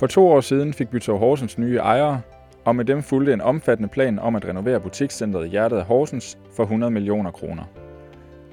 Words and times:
For 0.00 0.06
to 0.06 0.28
år 0.28 0.40
siden 0.40 0.72
fik 0.72 0.88
Bytorv 0.88 1.18
Horsens 1.18 1.58
nye 1.58 1.76
ejere, 1.76 2.20
og 2.64 2.76
med 2.76 2.84
dem 2.84 3.02
fulgte 3.02 3.32
en 3.32 3.40
omfattende 3.40 3.88
plan 3.88 4.18
om 4.18 4.36
at 4.36 4.48
renovere 4.48 4.80
butikscentret 4.80 5.46
i 5.46 5.48
hjertet 5.48 5.76
af 5.76 5.84
Horsens 5.84 6.38
for 6.56 6.62
100 6.62 6.90
millioner 6.90 7.30
kroner. 7.30 7.62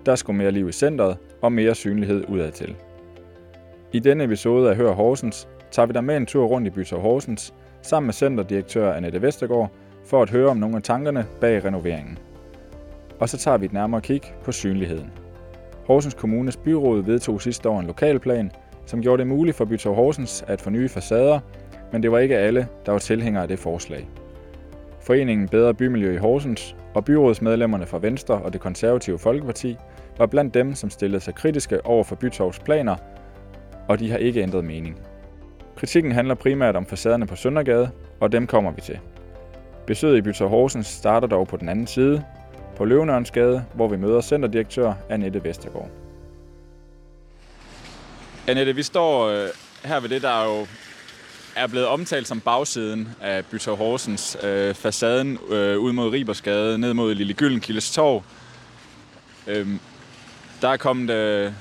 Der 0.06 0.16
skulle 0.16 0.38
mere 0.38 0.52
liv 0.52 0.70
i 0.70 0.72
centret 0.72 1.18
og 1.42 1.52
mere 1.52 1.76
synlighed 1.76 2.26
udadtil. 2.30 2.76
I 3.94 4.00
denne 4.00 4.24
episode 4.24 4.70
af 4.70 4.76
Hør 4.76 4.92
Horsens 4.92 5.48
tager 5.72 5.86
vi 5.86 5.94
dig 5.94 6.04
med 6.04 6.18
en 6.18 6.26
tur 6.26 6.46
rundt 6.46 6.68
i 6.68 6.70
Bytorv 6.70 7.02
Horsens 7.02 7.54
sammen 7.82 8.08
med 8.08 8.14
centerdirektør 8.14 8.94
Annette 8.94 9.22
Vestergaard 9.22 9.72
for 10.06 10.22
at 10.22 10.30
høre 10.30 10.50
om 10.50 10.58
nogle 10.58 10.76
af 10.76 10.84
tankerne 10.84 11.26
bag 11.42 11.66
renoveringen. 11.66 12.18
Og 13.20 13.30
så 13.30 13.38
tager 13.38 13.58
vi 13.58 13.66
et 13.66 13.74
nærmere 13.74 14.02
kig 14.02 14.22
på 14.44 14.52
synligheden. 14.52 15.12
Horsens 15.86 16.14
Kommunes 16.14 16.58
byråd 16.58 17.04
vedtog 17.04 17.42
sidste 17.42 17.70
år 17.70 17.80
en 17.80 17.88
lokalplan, 17.88 18.52
som 18.88 19.02
gjorde 19.02 19.20
det 19.20 19.28
muligt 19.28 19.58
for 19.58 19.66
Bytov 19.66 19.96
Horsens 19.96 20.46
at 20.48 20.62
få 20.62 20.70
nye 20.70 20.90
facader, 20.90 21.40
men 21.92 22.04
det 22.04 22.12
var 22.12 22.20
ikke 22.20 22.38
alle, 22.38 22.68
der 22.86 22.92
var 22.92 23.00
tilhængere 23.00 23.44
af 23.44 23.48
det 23.48 23.60
forslag. 23.60 24.08
Foreningen 25.02 25.48
Bedre 25.48 25.74
Bymiljø 25.74 26.14
i 26.14 26.18
Horsens 26.18 26.76
og 26.94 27.06
byrådsmedlemmerne 27.06 27.86
fra 27.86 28.00
Venstre 28.02 28.36
og 28.36 28.54
det 28.54 28.62
konservative 28.62 29.20
Folkeparti 29.20 29.78
var 30.18 30.26
blandt 30.26 30.54
dem, 30.54 30.76
som 30.76 30.90
stillede 30.90 31.20
sig 31.20 31.36
kritiske 31.36 31.86
over 31.86 32.04
for 32.04 32.16
Bytovs 32.16 32.60
planer, 32.60 32.96
og 33.88 34.00
de 34.00 34.12
har 34.12 34.18
ikke 34.18 34.42
ændret 34.42 34.66
mening. 34.66 35.02
Kritikken 35.76 36.12
handler 36.12 36.36
primært 36.36 36.76
om 36.76 36.86
facaderne 36.86 37.28
på 37.28 37.36
Søndergade, 37.36 37.90
og 38.20 38.32
dem 38.32 38.48
kommer 38.48 38.72
vi 38.72 38.82
til. 38.82 39.00
Besøget 39.88 40.18
i 40.18 40.22
Bytov 40.22 40.50
Horsens 40.50 40.88
starter 40.88 41.28
dog 41.28 41.48
på 41.48 41.58
den 41.58 41.70
anden 41.70 41.88
side, 41.88 42.24
på 42.76 42.86
Løvenørnsgade, 42.86 43.64
hvor 43.74 43.88
vi 43.88 43.98
møder 43.98 44.22
centerdirektør 44.22 44.94
Annette 45.10 45.44
Vestergaard. 45.44 46.07
Annette, 48.50 48.76
vi 48.76 48.84
står 48.84 49.28
øh, 49.28 49.50
her 49.86 50.00
ved 50.00 50.10
det, 50.10 50.22
der 50.22 50.44
jo 50.44 50.68
er 51.56 51.68
blevet 51.68 51.88
omtalt 51.88 52.28
som 52.28 52.42
bagsiden 52.42 53.10
af 53.22 53.46
Bytorv 53.46 53.78
Horsens. 53.78 54.38
Øh, 54.44 54.76
facaden 54.76 55.40
øh, 55.50 55.80
ud 55.80 55.92
mod 55.92 56.10
Ribersgade, 56.10 56.78
ned 56.78 56.94
mod 56.94 57.16
Lille 57.16 57.34
Gyllenkildes 57.34 57.92
Torv. 57.92 58.24
Øh, 59.48 59.68
der 60.62 60.70
er 60.70 60.78
kommet 60.78 61.10
øh, 61.10 61.52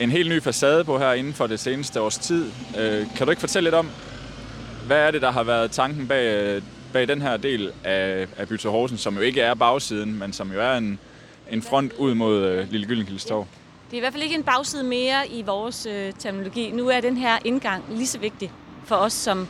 en 0.00 0.10
helt 0.10 0.28
ny 0.28 0.42
facade 0.42 0.84
på 0.84 0.98
her 0.98 1.12
inden 1.12 1.34
for 1.34 1.46
det 1.46 1.60
seneste 1.60 2.00
års 2.00 2.18
tid. 2.18 2.50
Øh, 2.78 3.06
kan 3.16 3.26
du 3.26 3.30
ikke 3.30 3.40
fortælle 3.40 3.66
lidt 3.66 3.74
om, 3.74 3.90
hvad 4.86 4.98
er 4.98 5.10
det, 5.10 5.22
der 5.22 5.30
har 5.30 5.42
været 5.42 5.70
tanken 5.70 6.08
bag, 6.08 6.56
øh, 6.56 6.62
bag 6.92 7.08
den 7.08 7.22
her 7.22 7.36
del 7.36 7.72
af, 7.84 8.26
af 8.36 8.48
Bytorv 8.48 8.72
Horsens, 8.72 9.00
som 9.00 9.14
jo 9.14 9.20
ikke 9.20 9.40
er 9.40 9.54
bagsiden, 9.54 10.18
men 10.18 10.32
som 10.32 10.52
jo 10.52 10.60
er 10.60 10.76
en, 10.76 10.98
en 11.50 11.62
front 11.62 11.92
ud 11.92 12.14
mod 12.14 12.44
øh, 12.44 12.70
Lille 12.70 12.86
Gyllenkildes 12.86 13.24
Torv? 13.24 13.46
Det 13.86 13.92
er 13.92 13.96
i 13.96 14.00
hvert 14.00 14.12
fald 14.12 14.22
ikke 14.22 14.34
en 14.34 14.42
bagside 14.42 14.84
mere 14.84 15.28
i 15.28 15.42
vores 15.42 15.86
øh, 15.86 16.12
terminologi. 16.18 16.70
Nu 16.70 16.88
er 16.88 17.00
den 17.00 17.16
her 17.16 17.38
indgang 17.44 17.84
lige 17.90 18.06
så 18.06 18.18
vigtig 18.18 18.52
for 18.84 18.96
os 18.96 19.12
som 19.12 19.48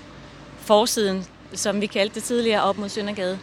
forsiden, 0.56 1.24
som 1.52 1.80
vi 1.80 1.86
kaldte 1.86 2.14
det 2.14 2.22
tidligere, 2.22 2.62
op 2.62 2.78
mod 2.78 2.88
Søndergade. 2.88 3.38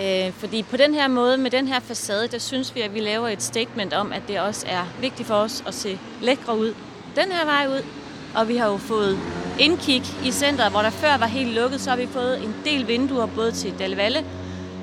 Øh, 0.00 0.32
fordi 0.32 0.62
på 0.62 0.76
den 0.76 0.94
her 0.94 1.08
måde, 1.08 1.38
med 1.38 1.50
den 1.50 1.68
her 1.68 1.80
facade, 1.80 2.28
der 2.28 2.38
synes 2.38 2.74
vi, 2.74 2.80
at 2.80 2.94
vi 2.94 3.00
laver 3.00 3.28
et 3.28 3.42
statement 3.42 3.92
om, 3.92 4.12
at 4.12 4.22
det 4.28 4.40
også 4.40 4.66
er 4.68 4.84
vigtigt 5.00 5.28
for 5.28 5.34
os 5.34 5.64
at 5.66 5.74
se 5.74 5.98
lækre 6.22 6.58
ud 6.58 6.74
den 7.16 7.32
her 7.32 7.44
vej 7.44 7.66
ud. 7.68 7.84
Og 8.34 8.48
vi 8.48 8.56
har 8.56 8.70
jo 8.70 8.76
fået 8.76 9.18
indkig 9.58 10.02
i 10.24 10.30
centret, 10.30 10.70
hvor 10.70 10.82
der 10.82 10.90
før 10.90 11.16
var 11.16 11.26
helt 11.26 11.54
lukket, 11.54 11.80
så 11.80 11.90
har 11.90 11.96
vi 11.96 12.06
fået 12.06 12.44
en 12.44 12.54
del 12.64 12.88
vinduer, 12.88 13.26
både 13.26 13.52
til 13.52 13.74
Dalvalle, 13.78 14.24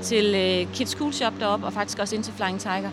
til 0.01 0.35
øh, 0.35 0.73
Kids 0.75 0.91
Cool 0.91 1.13
Shop 1.13 1.33
deroppe, 1.39 1.65
og 1.65 1.73
faktisk 1.73 1.99
også 1.99 2.15
ind 2.15 2.23
til 2.23 2.33
Flying 2.33 2.59
Tiger. 2.59 2.89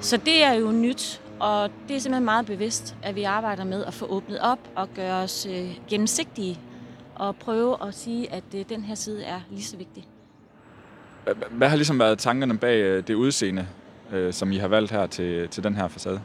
Så 0.00 0.16
det 0.16 0.44
er 0.44 0.52
jo 0.52 0.72
nyt, 0.72 1.20
og 1.40 1.70
det 1.88 1.96
er 1.96 2.00
simpelthen 2.00 2.24
meget 2.24 2.46
bevidst, 2.46 2.96
at 3.02 3.14
vi 3.14 3.22
arbejder 3.22 3.64
med 3.64 3.84
at 3.84 3.94
få 3.94 4.06
åbnet 4.06 4.40
op 4.40 4.58
og 4.74 4.88
gøre 4.94 5.22
os 5.22 5.46
øh, 5.50 5.78
gennemsigtige 5.88 6.60
og 7.14 7.36
prøve 7.36 7.86
at 7.86 7.94
sige, 7.94 8.32
at 8.32 8.44
øh, 8.54 8.64
den 8.68 8.82
her 8.82 8.94
side 8.94 9.24
er 9.24 9.40
lige 9.50 9.64
så 9.64 9.76
vigtig. 9.76 10.04
Hvad 11.50 11.68
har 11.68 11.76
ligesom 11.76 11.98
været 11.98 12.18
tankerne 12.18 12.58
bag 12.58 12.76
øh, 12.76 13.06
det 13.06 13.14
udseende, 13.14 13.66
som 14.30 14.52
I 14.52 14.56
har 14.56 14.68
valgt 14.68 14.92
her 14.92 15.06
til, 15.06 15.48
til 15.48 15.64
den 15.64 15.76
her 15.76 15.88
facade? 15.88 16.20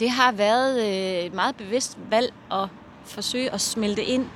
Det 0.00 0.10
har 0.10 0.32
været 0.32 1.26
et 1.26 1.34
meget 1.34 1.56
bevidst 1.56 1.98
valg 2.10 2.32
at 2.52 2.68
forsøge 3.04 3.50
at 3.50 3.60
smelte 3.60 4.04
ind 4.04 4.26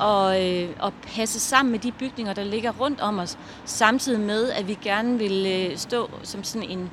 og, 0.00 0.46
øh, 0.46 0.68
og 0.78 0.92
passe 1.02 1.40
sammen 1.40 1.72
med 1.72 1.78
de 1.78 1.92
bygninger, 1.92 2.32
der 2.32 2.44
ligger 2.44 2.72
rundt 2.80 3.00
om 3.00 3.18
os, 3.18 3.38
samtidig 3.64 4.20
med, 4.20 4.50
at 4.50 4.68
vi 4.68 4.78
gerne 4.82 5.18
vil 5.18 5.46
øh, 5.46 5.76
stå 5.76 6.10
som 6.22 6.44
sådan 6.44 6.70
en, 6.70 6.90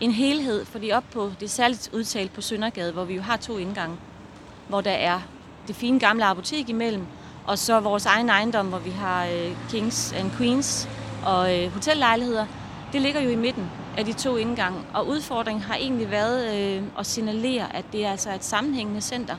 en 0.00 0.10
helhed, 0.10 0.64
fordi 0.64 0.92
op 0.92 1.04
på, 1.12 1.32
det 1.40 1.46
er 1.46 1.50
særligt 1.50 1.90
udtalt 1.92 2.32
på 2.32 2.40
Søndergade, 2.40 2.92
hvor 2.92 3.04
vi 3.04 3.14
jo 3.14 3.22
har 3.22 3.36
to 3.36 3.58
indgange, 3.58 3.96
hvor 4.68 4.80
der 4.80 4.90
er 4.90 5.20
det 5.68 5.76
fine 5.76 6.00
gamle 6.00 6.24
apotek 6.24 6.68
imellem, 6.68 7.06
og 7.46 7.58
så 7.58 7.80
vores 7.80 8.06
egen 8.06 8.28
ejendom, 8.28 8.66
hvor 8.66 8.78
vi 8.78 8.90
har 8.90 9.26
øh, 9.26 9.56
Kings 9.70 10.12
and 10.12 10.30
Queens 10.30 10.88
og 11.26 11.58
øh, 11.58 11.72
hotellejligheder. 11.72 12.46
Det 12.92 13.02
ligger 13.02 13.20
jo 13.20 13.30
i 13.30 13.36
midten 13.36 13.70
af 13.96 14.04
de 14.04 14.12
to 14.12 14.36
indgange, 14.36 14.78
og 14.94 15.08
udfordringen 15.08 15.62
har 15.62 15.74
egentlig 15.74 16.10
været 16.10 16.56
øh, 16.56 16.82
at 16.98 17.06
signalere, 17.06 17.76
at 17.76 17.84
det 17.92 18.04
er 18.04 18.10
altså 18.10 18.34
et 18.34 18.44
sammenhængende 18.44 19.00
center. 19.00 19.36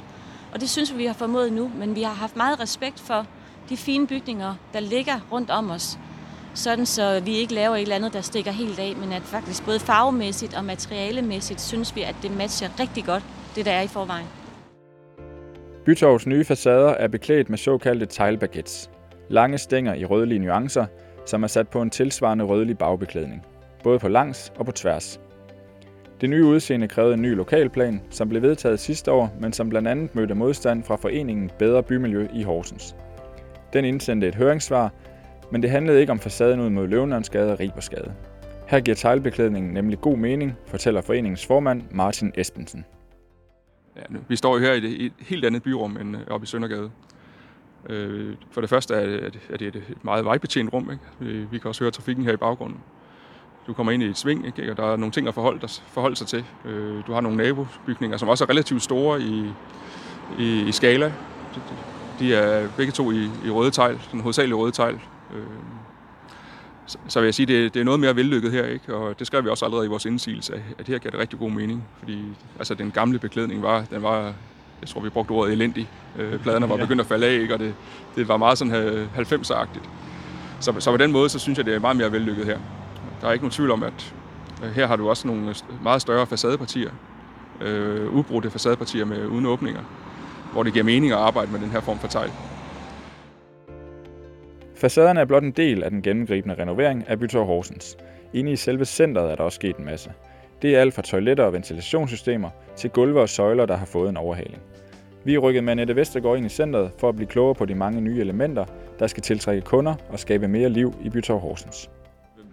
Og 0.53 0.61
det 0.61 0.69
synes 0.69 0.93
vi, 0.93 0.97
vi 0.97 1.05
har 1.05 1.13
formået 1.13 1.53
nu, 1.53 1.71
men 1.75 1.95
vi 1.95 2.01
har 2.01 2.13
haft 2.13 2.35
meget 2.35 2.59
respekt 2.59 2.99
for 2.99 3.25
de 3.69 3.77
fine 3.77 4.07
bygninger, 4.07 4.55
der 4.73 4.79
ligger 4.79 5.19
rundt 5.31 5.49
om 5.49 5.69
os. 5.69 5.97
Sådan 6.57 6.85
så 6.85 7.21
vi 7.25 7.35
ikke 7.35 7.53
laver 7.53 7.75
et 7.75 7.81
eller 7.81 7.95
andet, 7.95 8.13
der 8.13 8.21
stikker 8.21 8.51
helt 8.51 8.79
af, 8.79 8.93
men 8.95 9.13
at 9.13 9.21
faktisk 9.21 9.65
både 9.65 9.79
farvemæssigt 9.79 10.57
og 10.57 10.65
materialemæssigt 10.65 11.61
synes 11.61 11.95
vi, 11.95 12.01
at 12.01 12.15
det 12.21 12.37
matcher 12.37 12.69
rigtig 12.79 13.05
godt, 13.05 13.23
det 13.55 13.65
der 13.65 13.71
er 13.71 13.81
i 13.81 13.87
forvejen. 13.87 14.25
Bytorvs 15.85 16.27
nye 16.27 16.45
facader 16.45 16.89
er 16.89 17.07
beklædt 17.07 17.49
med 17.49 17.57
såkaldte 17.57 18.05
teglbaguettes. 18.05 18.89
Lange 19.29 19.57
stænger 19.57 19.93
i 19.93 20.05
rødlige 20.05 20.39
nuancer, 20.39 20.85
som 21.25 21.43
er 21.43 21.47
sat 21.47 21.67
på 21.67 21.81
en 21.81 21.89
tilsvarende 21.89 22.45
rødlig 22.45 22.77
bagbeklædning, 22.77 23.45
både 23.83 23.99
på 23.99 24.07
langs 24.07 24.53
og 24.55 24.65
på 24.65 24.71
tværs. 24.71 25.19
Det 26.21 26.29
nye 26.29 26.45
udseende 26.45 26.87
krævede 26.87 27.13
en 27.13 27.21
ny 27.21 27.35
lokalplan, 27.35 28.01
som 28.09 28.29
blev 28.29 28.41
vedtaget 28.41 28.79
sidste 28.79 29.11
år, 29.11 29.33
men 29.39 29.53
som 29.53 29.69
blandt 29.69 29.87
andet 29.87 30.15
mødte 30.15 30.33
modstand 30.33 30.83
fra 30.83 30.95
foreningen 30.95 31.51
Bedre 31.59 31.83
Bymiljø 31.83 32.27
i 32.33 32.43
Horsens. 32.43 32.95
Den 33.73 33.85
indsendte 33.85 34.27
et 34.27 34.35
høringssvar, 34.35 34.93
men 35.51 35.61
det 35.61 35.69
handlede 35.69 35.99
ikke 35.99 36.11
om 36.11 36.19
facaden 36.19 36.59
ud 36.59 36.69
mod 36.69 36.87
Løvenlandsgade 36.87 37.51
og 37.51 37.59
Ribersgade. 37.59 38.13
Her 38.67 38.79
giver 38.79 38.95
teglbeklædningen 38.95 39.73
nemlig 39.73 40.01
god 40.01 40.17
mening, 40.17 40.55
fortæller 40.65 41.01
foreningens 41.01 41.45
formand 41.45 41.83
Martin 41.91 42.31
Espensen. 42.35 42.85
Ja, 43.95 44.01
vi 44.27 44.35
står 44.35 44.57
jo 44.57 44.61
her 44.61 44.73
i 44.73 45.05
et 45.05 45.13
helt 45.19 45.45
andet 45.45 45.63
byrum 45.63 45.97
end 45.97 46.15
øh, 46.15 46.21
oppe 46.27 46.43
i 46.43 46.47
Søndergade. 46.47 46.91
Øh, 47.89 48.35
for 48.51 48.61
det 48.61 48.69
første 48.69 48.93
er 48.93 49.57
det 49.57 49.75
et 49.75 50.03
meget 50.03 50.25
vejbetjent 50.25 50.73
rum. 50.73 50.91
Ikke? 50.91 51.47
Vi 51.51 51.57
kan 51.57 51.67
også 51.67 51.83
høre 51.83 51.91
trafikken 51.91 52.25
her 52.25 52.33
i 52.33 52.37
baggrunden. 52.37 52.79
Du 53.67 53.73
kommer 53.73 53.91
ind 53.91 54.03
i 54.03 54.05
et 54.05 54.17
sving, 54.17 54.45
ikke? 54.45 54.71
og 54.71 54.77
der 54.77 54.93
er 54.93 54.95
nogle 54.95 55.11
ting 55.11 55.27
at 55.27 55.33
forholde, 55.33 55.67
forholde 55.87 56.15
sig 56.15 56.27
til. 56.27 56.45
Øh, 56.65 57.07
du 57.07 57.13
har 57.13 57.21
nogle 57.21 57.37
nabobygninger, 57.37 58.17
som 58.17 58.29
også 58.29 58.43
er 58.43 58.49
relativt 58.49 58.83
store 58.83 59.21
i, 59.21 59.51
i, 60.39 60.61
i 60.67 60.71
skala. 60.71 61.13
De 62.19 62.35
er 62.35 62.69
begge 62.77 62.91
to 62.91 63.11
i, 63.11 63.29
i 63.45 63.49
røde 63.49 63.71
tegl, 63.71 63.99
den 64.11 64.21
hovedsagelige 64.21 64.55
røde 64.55 64.71
tegl. 64.71 64.99
Øh, 65.33 65.43
så, 66.85 66.97
så 67.07 67.19
vil 67.19 67.27
jeg 67.27 67.33
sige, 67.33 67.45
det, 67.45 67.73
det 67.73 67.79
er 67.79 67.83
noget 67.83 67.99
mere 67.99 68.15
vellykket 68.15 68.51
her, 68.51 68.65
ikke? 68.65 68.95
og 68.95 69.19
det 69.19 69.27
skrev 69.27 69.43
vi 69.43 69.49
også 69.49 69.65
allerede 69.65 69.85
i 69.85 69.89
vores 69.89 70.05
indsigelse, 70.05 70.63
at 70.79 70.87
her 70.87 70.97
giver 70.97 71.11
det 71.11 71.19
rigtig 71.19 71.39
god 71.39 71.51
mening, 71.51 71.87
fordi 71.99 72.23
altså, 72.59 72.73
den 72.73 72.91
gamle 72.91 73.19
beklædning 73.19 73.61
var, 73.61 73.83
den 73.91 74.03
var 74.03 74.33
jeg 74.81 74.89
tror, 74.89 75.01
vi 75.01 75.09
brugte 75.09 75.31
ordet 75.31 75.53
elendig. 75.53 75.89
Øh, 76.17 76.39
pladerne 76.39 76.69
var 76.69 76.77
begyndt 76.77 77.01
at 77.01 77.07
falde 77.07 77.27
af, 77.27 77.33
ikke? 77.33 77.53
og 77.53 77.59
det, 77.59 77.73
det 78.15 78.27
var 78.27 78.37
meget 78.37 78.57
sådan 78.57 79.07
90'er-agtigt. 79.17 79.89
Så, 80.59 80.73
så 80.79 80.91
på 80.91 80.97
den 80.97 81.11
måde, 81.11 81.29
så 81.29 81.39
synes 81.39 81.57
jeg, 81.57 81.65
det 81.65 81.75
er 81.75 81.79
meget 81.79 81.97
mere 81.97 82.11
vellykket 82.11 82.45
her. 82.45 82.57
Der 83.21 83.27
er 83.27 83.31
ikke 83.31 83.43
nogen 83.43 83.51
tvivl 83.51 83.71
om, 83.71 83.83
at 83.83 84.13
øh, 84.63 84.71
her 84.71 84.87
har 84.87 84.95
du 84.95 85.09
også 85.09 85.27
nogle 85.27 85.55
meget 85.83 86.01
større 86.01 86.27
facadepartier, 86.27 86.91
øh, 87.61 88.13
ubrudte 88.13 88.49
facadepartier 88.49 89.05
med 89.05 89.27
uden 89.27 89.45
åbninger, 89.45 89.81
hvor 90.51 90.63
det 90.63 90.73
giver 90.73 90.85
mening 90.85 91.11
at 91.11 91.17
arbejde 91.17 91.51
med 91.51 91.59
den 91.59 91.69
her 91.69 91.79
form 91.79 91.99
for 91.99 92.07
tegl. 92.07 92.31
Facaderne 94.77 95.19
er 95.19 95.25
blot 95.25 95.43
en 95.43 95.51
del 95.51 95.83
af 95.83 95.91
den 95.91 96.01
gennemgribende 96.01 96.55
renovering 96.59 97.03
af 97.07 97.19
Bytorv 97.19 97.45
Horsens. 97.45 97.97
Inde 98.33 98.51
i 98.51 98.55
selve 98.55 98.85
centret 98.85 99.31
er 99.31 99.35
der 99.35 99.43
også 99.43 99.55
sket 99.55 99.77
en 99.77 99.85
masse. 99.85 100.11
Det 100.61 100.75
er 100.75 100.81
alt 100.81 100.93
fra 100.93 101.01
toiletter 101.01 101.43
og 101.43 101.53
ventilationssystemer 101.53 102.49
til 102.75 102.89
gulve 102.89 103.21
og 103.21 103.29
søjler, 103.29 103.65
der 103.65 103.75
har 103.75 103.85
fået 103.85 104.09
en 104.09 104.17
overhaling. 104.17 104.61
Vi 105.23 105.35
er 105.35 105.39
rykket 105.39 105.63
med 105.63 105.71
Annette 105.71 105.95
Vestergaard 105.95 106.37
ind 106.37 106.45
i 106.45 106.49
centret 106.49 106.91
for 106.97 107.09
at 107.09 107.15
blive 107.15 107.27
klogere 107.27 107.55
på 107.55 107.65
de 107.65 107.75
mange 107.75 108.01
nye 108.01 108.19
elementer, 108.19 108.65
der 108.99 109.07
skal 109.07 109.23
tiltrække 109.23 109.61
kunder 109.61 109.95
og 110.09 110.19
skabe 110.19 110.47
mere 110.47 110.69
liv 110.69 110.93
i 111.03 111.09
Bytorv 111.09 111.39
Horsens. 111.39 111.89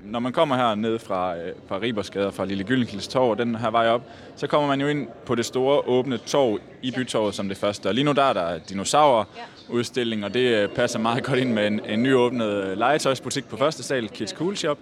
Når 0.04 0.18
man 0.18 0.32
kommer 0.32 0.56
her 0.56 0.74
ned 0.74 0.98
fra, 0.98 1.36
øh, 1.36 1.52
fra 1.68 1.78
Ribersgade 1.82 2.32
fra 2.32 2.44
Lille 2.44 2.64
Gyllenkildes 2.64 3.08
Torv 3.08 3.30
og 3.30 3.38
den 3.38 3.54
her 3.54 3.70
vej 3.70 3.88
op, 3.88 4.02
så 4.36 4.46
kommer 4.46 4.68
man 4.68 4.80
jo 4.80 4.86
ind 4.86 5.08
på 5.26 5.34
det 5.34 5.46
store 5.46 5.88
åbne 5.88 6.18
torv 6.18 6.58
i 6.82 6.90
Bytorvet 6.90 7.34
som 7.34 7.48
det 7.48 7.56
første. 7.56 7.86
Og 7.86 7.94
lige 7.94 8.04
nu 8.04 8.12
der 8.12 8.22
er 8.22 8.32
der 8.32 8.58
dinosaurer 8.58 9.24
udstilling, 9.68 10.24
og 10.24 10.34
det 10.34 10.40
øh, 10.40 10.68
passer 10.68 10.98
meget 10.98 11.24
godt 11.24 11.38
ind 11.38 11.52
med 11.52 11.66
en, 11.66 11.80
en 11.88 12.02
nyåbnet 12.02 12.46
øh, 12.46 12.78
legetøjsbutik 12.78 13.48
på 13.48 13.56
første 13.56 13.82
sal, 13.82 14.08
Kids 14.08 14.30
Cool 14.30 14.56
Shop. 14.56 14.78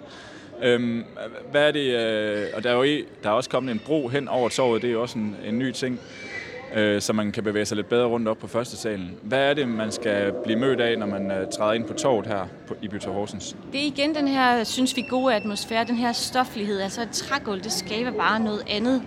Øhm, 0.63 1.05
hvad 1.51 1.69
er 1.69 1.73
det, 1.73 1.97
øh, 1.97 2.47
og 2.55 2.65
der 2.65 2.71
er 2.71 2.75
jo 2.75 3.05
der 3.23 3.29
er 3.29 3.35
også 3.35 3.51
kommet 3.51 3.73
en 3.73 3.79
bro 3.87 4.09
hen 4.09 4.29
over 4.29 4.49
torvet, 4.49 4.83
det 4.83 4.89
er 4.89 4.93
jo 4.93 5.03
også 5.03 5.19
en, 5.19 5.37
en 5.45 5.59
ny 5.59 5.73
ting. 5.73 6.01
Øh, 6.77 7.01
så 7.01 7.13
man 7.13 7.33
kan 7.33 7.45
bevæge 7.45 7.65
sig 7.65 7.77
lidt 7.77 7.89
bedre 7.89 8.07
rundt 8.07 8.29
op 8.29 8.39
på 8.39 8.47
første 8.47 8.77
salen. 8.77 9.11
Hvad 9.23 9.51
er 9.51 9.55
det, 9.55 9.69
man 9.69 9.93
skal 9.93 10.33
blive 10.45 10.59
mødt 10.59 10.81
af, 10.81 10.99
når 10.99 11.07
man 11.07 11.31
øh, 11.31 11.47
træder 11.53 11.73
ind 11.73 11.85
på 11.85 11.93
torvet 11.93 12.27
her 12.27 12.47
på, 12.69 12.75
i 12.83 12.89
Bytor 12.89 13.13
Horsens? 13.13 13.57
Det 13.73 13.83
er 13.83 13.87
igen 13.87 14.15
den 14.15 14.29
her, 14.29 14.65
synes 14.65 14.97
vi, 14.97 15.03
gode 15.09 15.35
atmosfære, 15.35 15.85
den 15.85 15.97
her 15.97 16.13
stoflighed. 16.13 16.81
Altså 16.81 17.03
et 17.03 17.11
trægulv, 17.11 17.63
det 17.63 17.73
skaber 17.73 18.11
bare 18.11 18.41
noget 18.41 18.63
andet. 18.71 19.03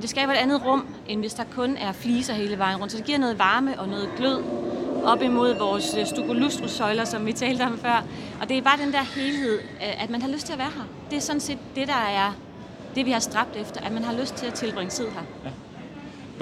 Det 0.00 0.10
skaber 0.10 0.32
et 0.32 0.36
andet 0.36 0.66
rum, 0.66 0.86
end 1.08 1.20
hvis 1.20 1.34
der 1.34 1.44
kun 1.56 1.76
er 1.76 1.92
fliser 1.92 2.34
hele 2.34 2.58
vejen 2.58 2.76
rundt. 2.76 2.92
Så 2.92 2.98
det 2.98 3.06
giver 3.06 3.18
noget 3.18 3.38
varme 3.38 3.80
og 3.80 3.88
noget 3.88 4.08
glød 4.16 4.42
op 5.04 5.22
imod 5.22 5.58
vores 5.58 5.96
øh, 5.98 6.06
stukolustrussøjler, 6.06 7.04
som 7.04 7.26
vi 7.26 7.32
talte 7.32 7.62
om 7.62 7.78
før. 7.78 8.04
Og 8.40 8.48
det 8.48 8.58
er 8.58 8.62
bare 8.62 8.78
den 8.84 8.92
der 8.92 9.02
helhed, 9.16 9.58
øh, 9.58 10.02
at 10.02 10.10
man 10.10 10.22
har 10.22 10.28
lyst 10.28 10.46
til 10.46 10.52
at 10.52 10.58
være 10.58 10.70
her. 10.76 10.84
Det 11.10 11.16
er 11.16 11.20
sådan 11.20 11.40
set 11.40 11.58
det, 11.76 11.88
der 11.88 11.94
er 11.94 12.36
det, 12.94 13.06
vi 13.06 13.10
har 13.10 13.20
stræbt 13.20 13.56
efter, 13.56 13.80
at 13.80 13.92
man 13.92 14.04
har 14.04 14.20
lyst 14.20 14.34
til 14.34 14.46
at 14.46 14.54
tilbringe 14.54 14.90
tid 14.90 15.04
her. 15.04 15.22
Ja. 15.44 15.50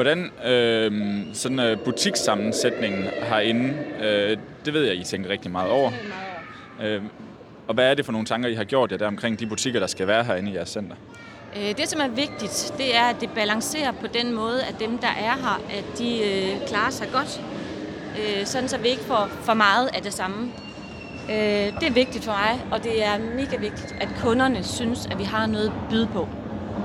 Hvordan 0.00 0.30
øh, 0.46 0.92
sådan 1.32 1.58
øh, 1.60 1.78
butikssammensætningen 1.78 3.04
herinde, 3.22 3.74
øh, 4.02 4.36
det 4.64 4.74
ved 4.74 4.84
jeg, 4.84 4.96
I 4.96 5.04
tænker 5.04 5.30
rigtig 5.30 5.50
meget 5.50 5.70
over. 5.70 5.90
Øh, 6.82 7.02
og 7.68 7.74
hvad 7.74 7.90
er 7.90 7.94
det 7.94 8.04
for 8.04 8.12
nogle 8.12 8.26
tanker, 8.26 8.48
I 8.48 8.54
har 8.54 8.64
gjort 8.64 8.92
jer 8.92 8.98
der 8.98 9.06
omkring 9.06 9.40
de 9.40 9.46
butikker, 9.46 9.80
der 9.80 9.86
skal 9.86 10.06
være 10.06 10.24
herinde 10.24 10.50
i 10.50 10.54
jeres 10.54 10.68
center? 10.68 10.96
Øh, 11.56 11.76
det, 11.76 11.88
som 11.88 12.00
er 12.00 12.08
vigtigt, 12.08 12.74
det 12.78 12.96
er, 12.96 13.02
at 13.02 13.16
det 13.20 13.30
balancerer 13.34 13.92
på 13.92 14.06
den 14.06 14.34
måde, 14.34 14.62
at 14.62 14.76
dem, 14.80 14.98
der 14.98 15.08
er 15.08 15.36
her, 15.36 15.62
at 15.70 15.98
de 15.98 16.18
øh, 16.24 16.68
klarer 16.68 16.90
sig 16.90 17.08
godt. 17.12 17.40
Øh, 18.18 18.46
sådan 18.46 18.68
så 18.68 18.78
vi 18.78 18.88
ikke 18.88 19.02
får 19.02 19.28
for 19.42 19.54
meget 19.54 19.88
af 19.94 20.02
det 20.02 20.12
samme. 20.12 20.52
Øh, 21.30 21.80
det 21.80 21.88
er 21.88 21.92
vigtigt 21.92 22.24
for 22.24 22.32
mig, 22.32 22.64
og 22.70 22.84
det 22.84 23.04
er 23.04 23.18
mega 23.18 23.56
vigtigt, 23.56 23.94
at 24.00 24.08
kunderne 24.22 24.64
synes, 24.64 25.06
at 25.10 25.18
vi 25.18 25.24
har 25.24 25.46
noget 25.46 25.66
at 25.66 25.72
byde 25.90 26.08
på. 26.12 26.28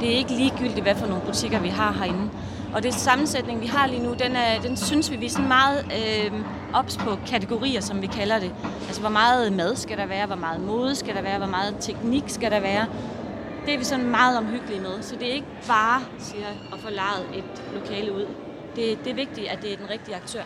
Det 0.01 0.13
er 0.13 0.17
ikke 0.17 0.31
ligegyldigt, 0.31 0.81
hvad 0.81 0.95
for 0.95 1.07
nogle 1.07 1.23
butikker 1.25 1.59
vi 1.59 1.69
har 1.69 1.91
herinde. 1.93 2.29
Og 2.75 2.83
det 2.83 2.93
sammensætning, 2.93 3.61
vi 3.61 3.65
har 3.65 3.87
lige 3.87 4.03
nu, 4.03 4.13
den, 4.13 4.35
er, 4.35 4.61
den 4.61 4.77
synes 4.77 5.11
vi, 5.11 5.15
vi 5.15 5.25
er 5.25 5.29
sådan 5.29 5.47
meget 5.47 5.85
øh, 5.85 6.31
ops 6.73 6.97
på 6.97 7.17
kategorier, 7.27 7.81
som 7.81 8.01
vi 8.01 8.07
kalder 8.07 8.39
det. 8.39 8.51
Altså, 8.85 9.01
hvor 9.01 9.09
meget 9.09 9.53
mad 9.53 9.75
skal 9.75 9.97
der 9.97 10.05
være, 10.05 10.25
hvor 10.25 10.35
meget 10.35 10.61
mode 10.61 10.95
skal 10.95 11.15
der 11.15 11.21
være, 11.21 11.37
hvor 11.37 11.47
meget 11.47 11.75
teknik 11.79 12.23
skal 12.27 12.51
der 12.51 12.59
være. 12.59 12.87
Det 13.65 13.73
er 13.73 13.77
vi 13.77 13.83
sådan 13.83 14.05
meget 14.05 14.37
omhyggelige 14.37 14.81
med. 14.81 15.01
Så 15.01 15.15
det 15.15 15.29
er 15.29 15.33
ikke 15.33 15.47
bare, 15.67 16.01
siger 16.19 16.47
at 16.73 16.79
få 16.79 16.89
lejet 16.89 17.25
et 17.33 17.63
lokale 17.73 18.13
ud. 18.13 18.27
Det, 18.75 18.99
det 19.03 19.11
er 19.11 19.15
vigtigt, 19.15 19.47
at 19.47 19.61
det 19.61 19.73
er 19.73 19.77
den 19.77 19.89
rigtige 19.89 20.15
aktør. 20.15 20.43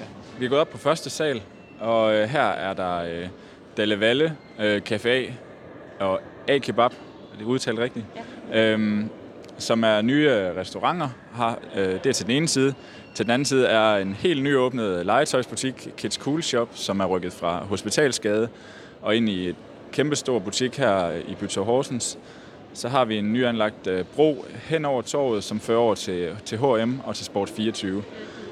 Ja. 0.00 0.04
Vi 0.38 0.44
er 0.44 0.48
gået 0.48 0.60
op 0.60 0.70
på 0.70 0.78
første 0.78 1.10
sal, 1.10 1.42
og 1.80 2.14
øh, 2.14 2.28
her 2.28 2.48
er 2.48 2.74
der 2.74 2.96
øh, 2.96 3.28
Dalle 3.76 4.00
Valle, 4.00 4.36
øh, 4.60 4.82
Café 4.90 5.32
og 6.00 6.20
A-Kebab. 6.48 6.92
Er 7.32 7.38
det 7.38 7.44
udtalt 7.44 7.78
rigtigt? 7.78 8.06
Ja. 8.52 8.72
Øhm, 8.72 9.10
som 9.58 9.84
er 9.84 10.02
nye 10.02 10.30
restauranter. 10.56 11.08
Har, 11.32 11.58
øh, 11.76 11.88
det 11.88 12.06
er 12.06 12.12
til 12.12 12.26
den 12.26 12.36
ene 12.36 12.48
side. 12.48 12.74
Til 13.14 13.24
den 13.24 13.30
anden 13.30 13.46
side 13.46 13.66
er 13.66 13.96
en 13.96 14.14
helt 14.14 14.42
nyåbnet 14.42 15.06
legetøjsbutik, 15.06 15.88
Kids 15.96 16.14
Cool 16.14 16.42
Shop, 16.42 16.68
som 16.72 17.00
er 17.00 17.04
rykket 17.04 17.32
fra 17.32 17.64
Hospitalsgade 17.64 18.48
og 19.02 19.16
ind 19.16 19.28
i 19.28 19.48
et 19.48 19.56
kæmpestor 19.92 20.38
butik 20.38 20.76
her 20.76 21.10
i 21.28 21.34
Bytov 21.34 21.64
Horsens. 21.64 22.18
Så 22.74 22.88
har 22.88 23.04
vi 23.04 23.16
en 23.16 23.32
nyanlagt 23.32 23.86
øh, 23.86 24.04
bro 24.04 24.44
hen 24.54 24.84
over 24.84 25.02
torvet, 25.02 25.44
som 25.44 25.60
fører 25.60 25.78
over 25.78 25.94
til, 25.94 26.36
til 26.44 26.58
H&M 26.58 27.00
og 27.04 27.16
til 27.16 27.24
Sport 27.24 27.48
24. 27.48 28.02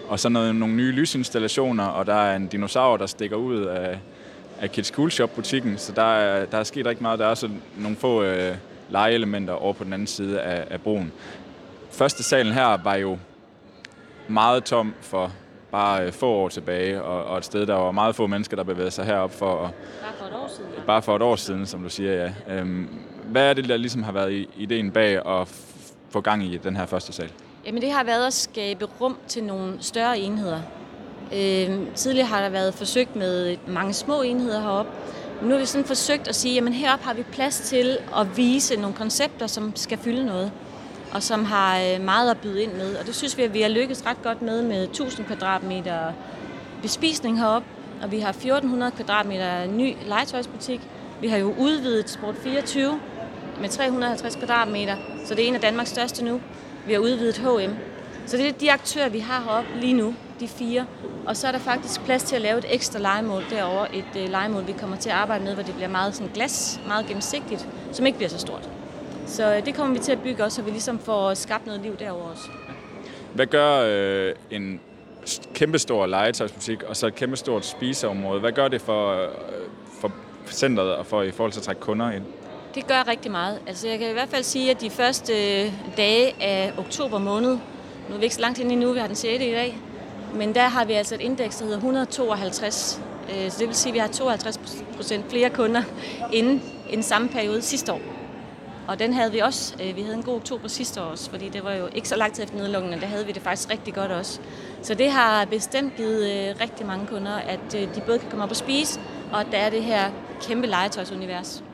Og 0.09 0.21
så 0.21 0.29
noget, 0.29 0.57
nogle 0.57 0.75
nye 0.75 0.93
lysinstallationer, 0.93 1.85
og 1.85 2.07
der 2.07 2.15
er 2.15 2.37
en 2.37 2.47
dinosaur, 2.47 2.97
der 2.97 3.07
stikker 3.07 3.37
ud 3.37 3.62
af, 3.62 3.99
af 4.61 4.73
Kids 4.73 4.89
Cool 4.89 5.11
Shop-butikken. 5.11 5.79
Så 5.79 5.93
der 5.93 6.15
er, 6.17 6.47
der 6.47 6.59
er 6.59 6.65
sket 6.65 6.87
rigtig 6.87 7.03
meget. 7.03 7.19
Der 7.19 7.25
er 7.25 7.31
også 7.31 7.49
nogle 7.77 7.97
få 7.97 8.23
øh, 8.23 8.57
legeelementer 8.91 9.55
over 9.55 9.73
på 9.73 9.85
den 9.85 9.93
anden 9.93 10.07
side 10.07 10.41
af, 10.41 10.67
af 10.71 10.81
broen. 10.81 11.13
Første 11.91 12.23
salen 12.23 12.53
her 12.53 12.83
var 12.85 12.95
jo 12.95 13.19
meget 14.29 14.65
tom 14.65 14.95
for 15.01 15.33
bare 15.71 16.07
øh, 16.07 16.13
få 16.13 16.27
år 16.27 16.49
tilbage, 16.49 17.03
og, 17.03 17.25
og 17.25 17.39
et 17.39 17.45
sted, 17.45 17.67
der 17.67 17.75
var 17.75 17.91
meget 17.91 18.17
få 18.17 18.27
mennesker, 18.27 18.57
der 18.57 18.63
bevægede 18.65 18.91
sig 18.91 19.05
herop 19.05 19.33
for... 19.33 19.73
Bare 20.03 20.13
for 20.19 20.27
et 20.27 20.33
år 20.33 20.49
siden. 20.49 20.71
Bare 20.87 21.03
for 21.03 21.17
et 21.17 21.23
år 21.23 21.37
siden, 21.37 21.67
som 21.67 21.83
du 21.83 21.89
siger, 21.89 22.13
ja. 22.13 22.33
Øhm, 22.49 22.89
hvad 23.25 23.51
er 23.51 23.55
det, 23.55 23.69
der 23.69 23.77
ligesom 23.77 24.03
har 24.03 24.13
været 24.13 24.47
ideen 24.57 24.91
bag 24.91 25.41
at 25.41 25.49
få 26.11 26.21
gang 26.21 26.45
i 26.45 26.57
den 26.57 26.77
her 26.77 26.87
første 26.87 27.13
sal? 27.13 27.31
Jamen 27.67 27.83
det 27.83 27.93
har 27.93 28.05
været 28.05 28.27
at 28.27 28.33
skabe 28.33 28.89
rum 29.01 29.17
til 29.29 29.45
nogle 29.45 29.77
større 29.81 30.19
enheder. 30.19 30.61
Øhm, 31.35 31.87
tidligere 31.95 32.27
har 32.27 32.41
der 32.41 32.49
været 32.49 32.75
forsøgt 32.75 33.17
med 33.17 33.57
mange 33.67 33.93
små 33.93 34.23
enheder 34.23 34.61
heroppe, 34.61 34.91
nu 35.43 35.51
har 35.51 35.59
vi 35.59 35.67
sådan 35.67 35.85
forsøgt 35.85 36.29
at 36.29 36.35
sige, 36.35 36.55
jamen 36.55 36.73
heroppe 36.73 37.05
har 37.05 37.15
vi 37.15 37.23
plads 37.23 37.61
til 37.61 37.99
at 38.17 38.37
vise 38.37 38.77
nogle 38.77 38.95
koncepter, 38.95 39.47
som 39.47 39.77
skal 39.77 39.99
fylde 39.99 40.27
noget, 40.27 40.53
og 41.13 41.23
som 41.23 41.45
har 41.45 41.81
øh, 41.81 42.05
meget 42.05 42.31
at 42.31 42.39
byde 42.39 42.63
ind 42.63 42.73
med. 42.73 42.97
Og 42.97 43.07
det 43.07 43.15
synes 43.15 43.39
vi, 43.39 43.43
at 43.43 43.55
vi 43.55 43.61
har 43.61 43.69
lykkes 43.69 44.07
ret 44.07 44.23
godt 44.23 44.43
med, 44.43 44.63
med 44.63 44.83
1000 44.85 45.27
kvadratmeter 45.27 46.13
bespisning 46.83 47.39
heroppe, 47.39 47.69
og 48.03 48.11
vi 48.13 48.21
har 48.21 48.29
1400 48.29 48.93
kvadratmeter 48.93 49.67
ny 49.67 49.97
legetøjsbutik. 50.07 50.81
Vi 51.21 51.29
har 51.29 51.37
jo 51.37 51.55
udvidet 51.59 52.11
Sport 52.11 52.35
24 52.43 53.01
med 53.61 53.69
350 53.69 54.37
kvadratmeter, 54.37 54.97
så 55.27 55.35
det 55.35 55.45
er 55.45 55.49
en 55.49 55.55
af 55.55 55.61
Danmarks 55.61 55.91
største 55.91 56.25
nu. 56.25 56.41
Vi 56.87 56.93
har 56.93 57.01
udvidet 57.01 57.39
H&M. 57.39 57.75
Så 58.27 58.37
det 58.37 58.49
er 58.49 58.53
de 58.53 58.73
aktører, 58.73 59.09
vi 59.09 59.19
har 59.19 59.43
heroppe 59.45 59.81
lige 59.81 59.93
nu 59.95 60.15
de 60.44 60.49
fire. 60.49 60.87
Og 61.26 61.37
så 61.37 61.46
er 61.49 61.52
der 61.52 61.58
faktisk 61.58 62.05
plads 62.05 62.23
til 62.23 62.37
at 62.37 62.43
lave 62.43 62.58
et 62.58 62.67
ekstra 62.69 62.99
legemål 62.99 63.43
derovre. 63.50 63.94
Et 63.94 64.05
øh, 64.17 64.29
legemål, 64.31 64.67
vi 64.67 64.73
kommer 64.73 64.96
til 64.96 65.11
at 65.11 65.17
arbejde 65.17 65.44
med, 65.44 65.55
hvor 65.55 65.62
det 65.62 65.75
bliver 65.75 65.88
meget 65.88 66.14
sådan 66.14 66.32
glas, 66.35 66.81
meget 66.87 67.06
gennemsigtigt, 67.06 67.69
som 67.93 68.06
ikke 68.06 68.19
bliver 68.19 68.29
så 68.29 68.38
stort. 68.38 68.69
Så 69.26 69.55
øh, 69.55 69.67
det 69.67 69.75
kommer 69.75 69.94
vi 69.94 70.00
til 70.00 70.12
at 70.12 70.23
bygge 70.23 70.44
også, 70.44 70.56
så 70.56 70.62
vi 70.62 70.70
ligesom 70.70 70.99
får 70.99 71.35
skabt 71.35 71.67
noget 71.67 71.81
liv 71.81 71.96
derovre 71.96 72.31
også. 72.31 72.49
Hvad 73.35 73.46
gør 73.46 73.85
øh, 73.87 74.35
en 74.50 74.81
kæmpestor 75.55 76.06
legetøjsbutik 76.06 76.82
og 76.82 76.97
så 76.97 77.06
et 77.06 77.14
kæmpestort 77.14 77.67
spiseområde? 77.67 78.40
Hvad 78.40 78.52
gør 78.52 78.69
det 78.69 78.81
for, 78.81 79.23
øh, 79.23 79.29
for 80.00 80.12
centret 80.47 80.94
og 80.94 81.06
for 81.06 81.23
i 81.23 81.31
forhold 81.31 81.52
til 81.52 81.61
at 81.61 81.64
trække 81.64 81.81
kunder 81.81 82.11
ind? 82.11 82.23
Det 82.75 82.87
gør 82.87 83.08
rigtig 83.08 83.31
meget. 83.31 83.58
Altså 83.67 83.88
jeg 83.88 83.99
kan 83.99 84.11
i 84.11 84.12
hvert 84.12 84.29
fald 84.29 84.43
sige, 84.43 84.70
at 84.70 84.81
de 84.81 84.90
første 84.90 85.32
øh, 85.32 85.73
dage 85.97 86.35
af 86.43 86.73
oktober 86.79 87.19
måned, 87.19 87.58
nu 88.08 88.14
er 88.14 88.19
vi 88.19 88.25
ikke 88.25 88.35
så 88.35 88.40
langt 88.40 88.58
ind 88.58 88.73
endnu, 88.73 88.93
vi 88.93 88.99
har 88.99 89.06
den 89.06 89.17
6. 89.17 89.44
i 89.44 89.52
dag, 89.52 89.79
men 90.35 90.55
der 90.55 90.69
har 90.69 90.85
vi 90.85 90.93
altså 90.93 91.15
et 91.15 91.21
indeks, 91.21 91.57
der 91.57 91.65
hedder 91.65 91.79
152. 91.79 93.01
Øh, 93.31 93.51
så 93.51 93.59
det 93.59 93.69
vil 93.69 93.77
sige, 93.77 93.91
at 93.91 93.95
vi 93.95 93.99
har 93.99 94.09
52 94.09 94.61
procent 94.97 95.31
flere 95.31 95.51
kunder 95.51 95.83
inden 96.33 96.63
en 96.91 97.03
samme 97.03 97.29
periode 97.29 97.63
sidste 97.63 97.93
år. 97.93 98.01
Og 98.89 98.99
den 98.99 99.13
havde 99.13 99.33
vi 99.33 99.39
også. 99.39 99.75
Øh, 99.83 99.97
vi 99.97 100.03
havde 100.03 100.17
en 100.17 100.23
god 100.23 100.37
oktober 100.37 100.69
sidste 100.69 101.01
år 101.01 101.05
også, 101.05 101.31
fordi 101.31 101.49
det 101.49 101.65
var 101.65 101.73
jo 101.73 101.89
ikke 101.95 102.09
så 102.09 102.17
lang 102.17 102.33
tid 102.33 102.45
efter 102.45 102.57
nedlukningen, 102.57 103.01
der 103.01 103.07
havde 103.07 103.26
vi 103.26 103.33
det 103.33 103.43
faktisk 103.43 103.71
rigtig 103.71 103.95
godt 103.95 104.11
også. 104.11 104.41
Så 104.83 104.95
det 104.95 105.11
har 105.11 105.45
bestemt 105.45 105.97
givet 105.97 106.31
øh, 106.31 106.61
rigtig 106.61 106.87
mange 106.87 107.07
kunder, 107.07 107.33
at 107.33 107.73
de 107.73 108.03
både 108.07 108.19
kan 108.19 108.31
komme 108.31 108.45
op 108.45 108.50
og 108.50 108.57
spise, 108.57 109.00
og 109.33 109.41
at 109.41 109.47
der 109.50 109.59
er 109.59 109.71
det 109.71 109.83
her 109.83 110.11
kæmpe 110.49 110.67
legetøjsunivers. 110.67 111.64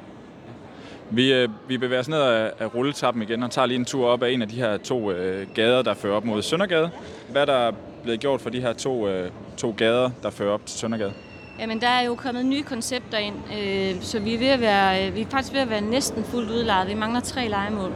Vi, 1.10 1.46
vi 1.68 1.78
bevæger 1.78 2.00
os 2.00 2.08
ned 2.08 2.20
ad 2.58 2.74
rulletappen 2.74 3.22
igen 3.22 3.42
og 3.42 3.50
tager 3.50 3.66
lige 3.66 3.78
en 3.78 3.84
tur 3.84 4.08
op 4.08 4.22
ad 4.22 4.30
en 4.30 4.42
af 4.42 4.48
de 4.48 4.56
her 4.56 4.76
to 4.76 5.10
øh, 5.10 5.46
gader, 5.54 5.82
der 5.82 5.94
fører 5.94 6.14
op 6.14 6.24
mod 6.24 6.42
Søndergade. 6.42 6.90
Hvad 7.28 7.46
der 7.46 7.72
blevet 8.02 8.20
gjort 8.20 8.40
for 8.40 8.50
de 8.50 8.60
her 8.60 8.72
to, 8.72 9.08
øh, 9.08 9.30
to 9.56 9.74
gader, 9.76 10.10
der 10.22 10.30
fører 10.30 10.52
op 10.52 10.66
til 10.66 10.78
Søndergade? 10.78 11.12
Jamen, 11.58 11.80
der 11.80 11.88
er 11.88 12.02
jo 12.02 12.14
kommet 12.14 12.46
nye 12.46 12.62
koncepter 12.62 13.18
ind, 13.18 13.36
øh, 13.58 14.02
så 14.02 14.18
vi 14.18 14.34
er, 14.34 14.38
ved 14.38 14.46
at 14.46 14.60
være, 14.60 15.06
øh, 15.06 15.14
vi 15.14 15.20
er 15.20 15.26
faktisk 15.30 15.52
ved 15.52 15.60
at 15.60 15.70
være 15.70 15.80
næsten 15.80 16.24
fuldt 16.24 16.50
udlejet. 16.50 16.88
Vi 16.88 16.94
mangler 16.94 17.20
tre 17.20 17.48
legemål, 17.48 17.92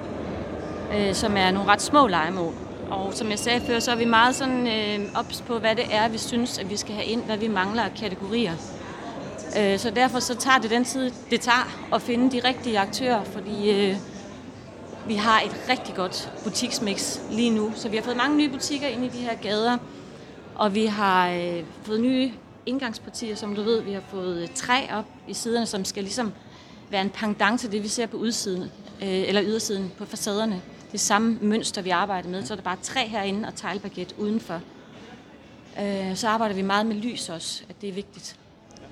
øh, 0.96 1.14
som 1.14 1.36
er 1.36 1.50
nogle 1.50 1.68
ret 1.68 1.82
små 1.82 2.06
legemål. 2.06 2.54
Og 2.90 3.14
som 3.14 3.30
jeg 3.30 3.38
sagde 3.38 3.60
før, 3.60 3.78
så 3.78 3.90
er 3.90 3.96
vi 3.96 4.04
meget 4.04 4.34
sådan 4.34 4.66
øh, 4.66 5.06
ops 5.14 5.40
på, 5.40 5.58
hvad 5.58 5.76
det 5.76 5.84
er, 5.90 6.08
vi 6.08 6.18
synes, 6.18 6.58
at 6.58 6.70
vi 6.70 6.76
skal 6.76 6.94
have 6.94 7.06
ind, 7.06 7.24
hvad 7.24 7.36
vi 7.36 7.48
mangler 7.48 7.82
af 7.82 7.94
kategorier. 8.00 8.52
Øh, 9.58 9.78
så 9.78 9.90
derfor 9.90 10.18
så 10.18 10.36
tager 10.36 10.58
det 10.58 10.70
den 10.70 10.84
tid, 10.84 11.10
det 11.30 11.40
tager 11.40 11.88
at 11.94 12.02
finde 12.02 12.30
de 12.30 12.48
rigtige 12.48 12.78
aktører, 12.78 13.24
fordi 13.24 13.70
øh, 13.70 13.96
vi 15.06 15.14
har 15.14 15.40
et 15.40 15.66
rigtig 15.68 15.94
godt 15.94 16.32
butiksmix 16.44 17.18
lige 17.30 17.50
nu. 17.50 17.72
Så 17.74 17.88
vi 17.88 17.96
har 17.96 18.04
fået 18.04 18.16
mange 18.16 18.36
nye 18.36 18.48
butikker 18.48 18.86
ind 18.86 19.04
i 19.04 19.08
de 19.08 19.18
her 19.18 19.36
gader, 19.36 19.78
og 20.54 20.74
vi 20.74 20.86
har 20.86 21.30
øh, 21.30 21.62
fået 21.82 22.00
nye 22.00 22.32
indgangspartier, 22.66 23.34
som 23.34 23.54
du 23.54 23.62
ved. 23.62 23.82
Vi 23.82 23.92
har 23.92 24.02
fået 24.08 24.42
øh, 24.42 24.48
træ 24.54 24.80
op 24.92 25.04
i 25.28 25.34
siderne, 25.34 25.66
som 25.66 25.84
skal 25.84 26.02
ligesom 26.02 26.32
være 26.90 27.02
en 27.02 27.10
pendant 27.10 27.60
til 27.60 27.72
det, 27.72 27.82
vi 27.82 27.88
ser 27.88 28.06
på 28.06 28.16
udsiden, 28.16 28.62
øh, 29.02 29.08
eller 29.28 29.42
ydersiden 29.44 29.92
på 29.98 30.04
facaderne. 30.04 30.62
Det 30.92 31.00
samme 31.00 31.38
mønster, 31.40 31.82
vi 31.82 31.90
arbejder 31.90 32.28
med. 32.28 32.44
Så 32.44 32.54
er 32.54 32.56
der 32.56 32.62
bare 32.62 32.76
træ 32.82 33.06
herinde 33.06 33.48
og 33.48 33.54
teglbaguette 33.54 34.14
udenfor. 34.18 34.60
Øh, 35.82 36.16
så 36.16 36.28
arbejder 36.28 36.54
vi 36.54 36.62
meget 36.62 36.86
med 36.86 36.96
lys 36.96 37.28
også, 37.28 37.62
at 37.68 37.76
det 37.80 37.88
er 37.88 37.92
vigtigt. 37.92 38.36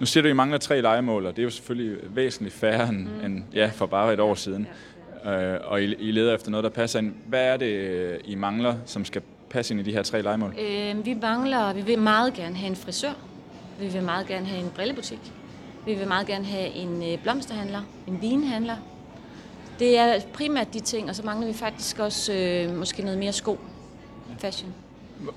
Nu 0.01 0.07
siger 0.07 0.23
du, 0.23 0.29
at 0.29 0.31
I 0.31 0.35
mangler 0.35 0.59
tre 0.59 0.81
legemål, 0.81 1.27
og 1.27 1.37
det 1.37 1.43
er 1.43 1.45
jo 1.45 1.51
selvfølgelig 1.51 1.99
væsentligt 2.15 2.55
færre 2.55 2.89
end, 2.89 2.99
mm. 2.99 3.25
end 3.25 3.43
ja, 3.55 3.71
for 3.75 3.87
bare 3.87 4.13
et 4.13 4.21
år 4.21 4.35
siden. 4.35 4.63
Ja. 4.63 4.92
Øh, 5.27 5.59
og 5.65 5.83
I, 5.83 5.95
I 5.95 6.11
leder 6.11 6.35
efter 6.35 6.51
noget, 6.51 6.65
der 6.65 6.71
passer 6.71 6.99
ind. 6.99 7.15
Hvad 7.27 7.45
er 7.45 7.57
det, 7.57 7.67
øh, 7.67 8.21
I 8.25 8.35
mangler, 8.35 8.75
som 8.85 9.05
skal 9.05 9.23
passe 9.51 9.75
ind 9.75 9.81
i 9.81 9.85
de 9.85 9.93
her 9.93 10.03
tre 10.03 10.23
legemål? 10.23 10.55
Øh, 10.59 11.07
vi 11.07 11.15
mangler, 11.15 11.73
vi 11.73 11.81
vil 11.81 11.99
meget 11.99 12.35
gerne 12.35 12.57
have 12.57 12.71
en 12.71 12.77
frisør. 12.77 13.13
Vi 13.81 13.87
vil 13.87 14.03
meget 14.03 14.27
gerne 14.27 14.47
have 14.47 14.61
en 14.61 14.71
brillebutik. 14.75 15.33
Vi 15.87 15.95
vil 15.95 16.09
meget 16.09 16.27
gerne 16.27 16.45
have 16.45 16.69
en 16.69 17.03
øh, 17.03 17.23
blomsterhandler, 17.23 17.83
en 18.07 18.23
vinhandler. 18.23 18.77
Det 19.79 19.99
er 19.99 20.21
primært 20.33 20.75
de 20.75 20.81
ting, 20.81 21.09
og 21.09 21.17
så 21.17 21.23
mangler 21.23 21.47
vi 21.47 21.53
faktisk 21.53 21.99
også 21.99 22.33
øh, 22.33 22.77
måske 22.77 23.03
noget 23.03 23.19
mere 23.19 23.33
sko. 23.33 23.59
Fashion. 24.39 24.75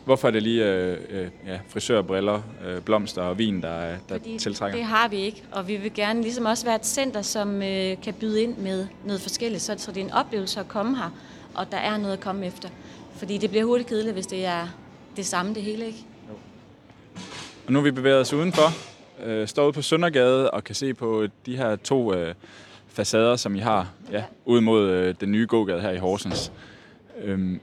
Hvorfor 0.05 0.27
er 0.27 0.31
det 0.31 0.43
lige 0.43 0.65
øh, 0.65 0.97
øh, 1.09 1.27
ja, 1.47 1.59
frisørbriller, 1.67 2.41
øh, 2.65 2.81
blomster 2.81 3.21
og 3.21 3.37
vin, 3.37 3.61
der, 3.61 3.79
der 3.79 3.97
Fordi 4.07 4.37
tiltrækker? 4.37 4.77
det 4.77 4.85
har 4.85 5.07
vi 5.07 5.17
ikke, 5.17 5.43
og 5.51 5.67
vi 5.67 5.75
vil 5.75 5.93
gerne 5.93 6.21
ligesom 6.21 6.45
også 6.45 6.65
være 6.65 6.75
et 6.75 6.85
center, 6.85 7.21
som 7.21 7.61
øh, 7.61 8.01
kan 8.03 8.13
byde 8.13 8.43
ind 8.43 8.57
med 8.57 8.87
noget 9.05 9.21
forskelligt, 9.21 9.61
så, 9.61 9.75
så 9.77 9.91
det 9.91 10.01
er 10.01 10.05
en 10.05 10.13
oplevelse 10.13 10.59
at 10.59 10.67
komme 10.67 10.97
her, 10.97 11.09
og 11.53 11.71
der 11.71 11.77
er 11.77 11.97
noget 11.97 12.13
at 12.13 12.19
komme 12.19 12.45
efter. 12.45 12.69
Fordi 13.15 13.37
det 13.37 13.49
bliver 13.49 13.65
hurtigt 13.65 13.89
kedeligt, 13.89 14.13
hvis 14.13 14.27
det 14.27 14.45
er 14.45 14.67
det 15.15 15.25
samme 15.25 15.53
det 15.53 15.63
hele, 15.63 15.85
ikke? 15.85 16.05
Jo. 16.29 16.33
Og 17.67 17.73
nu 17.73 17.79
er 17.79 17.83
vi 17.83 17.91
bevæget 17.91 18.19
os 18.19 18.33
udenfor, 18.33 18.69
øh, 19.23 19.47
står 19.47 19.63
ude 19.63 19.73
på 19.73 19.81
Søndergade 19.81 20.51
og 20.51 20.63
kan 20.63 20.75
se 20.75 20.93
på 20.93 21.27
de 21.45 21.57
her 21.57 21.75
to 21.75 22.13
øh, 22.13 22.35
facader, 22.87 23.35
som 23.35 23.55
I 23.55 23.59
har 23.59 23.87
ja, 24.11 24.23
ud 24.45 24.61
mod 24.61 24.89
øh, 24.89 25.15
den 25.21 25.31
nye 25.31 25.45
gågade 25.49 25.81
her 25.81 25.91
i 25.91 25.97
Horsens. 25.97 26.51
Øhm, 27.23 27.59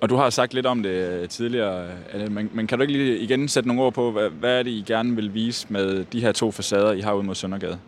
og 0.00 0.08
du 0.08 0.16
har 0.16 0.30
sagt 0.30 0.54
lidt 0.54 0.66
om 0.66 0.82
det 0.82 0.90
øh, 0.90 1.28
tidligere, 1.28 1.88
øh, 2.14 2.32
men, 2.32 2.50
men 2.52 2.66
kan 2.66 2.78
du 2.78 2.82
ikke 2.82 2.92
lige 2.92 3.18
igen 3.18 3.48
sætte 3.48 3.68
nogle 3.68 3.82
ord 3.82 3.92
på, 3.92 4.10
hvad, 4.10 4.30
hvad 4.30 4.58
er 4.58 4.62
det, 4.62 4.70
I 4.70 4.84
gerne 4.86 5.16
vil 5.16 5.34
vise 5.34 5.66
med 5.70 6.04
de 6.04 6.20
her 6.20 6.32
to 6.32 6.50
facader, 6.50 6.92
I 6.92 7.00
har 7.00 7.14
ud 7.14 7.22
mod 7.22 7.34
Søndergade? 7.34 7.78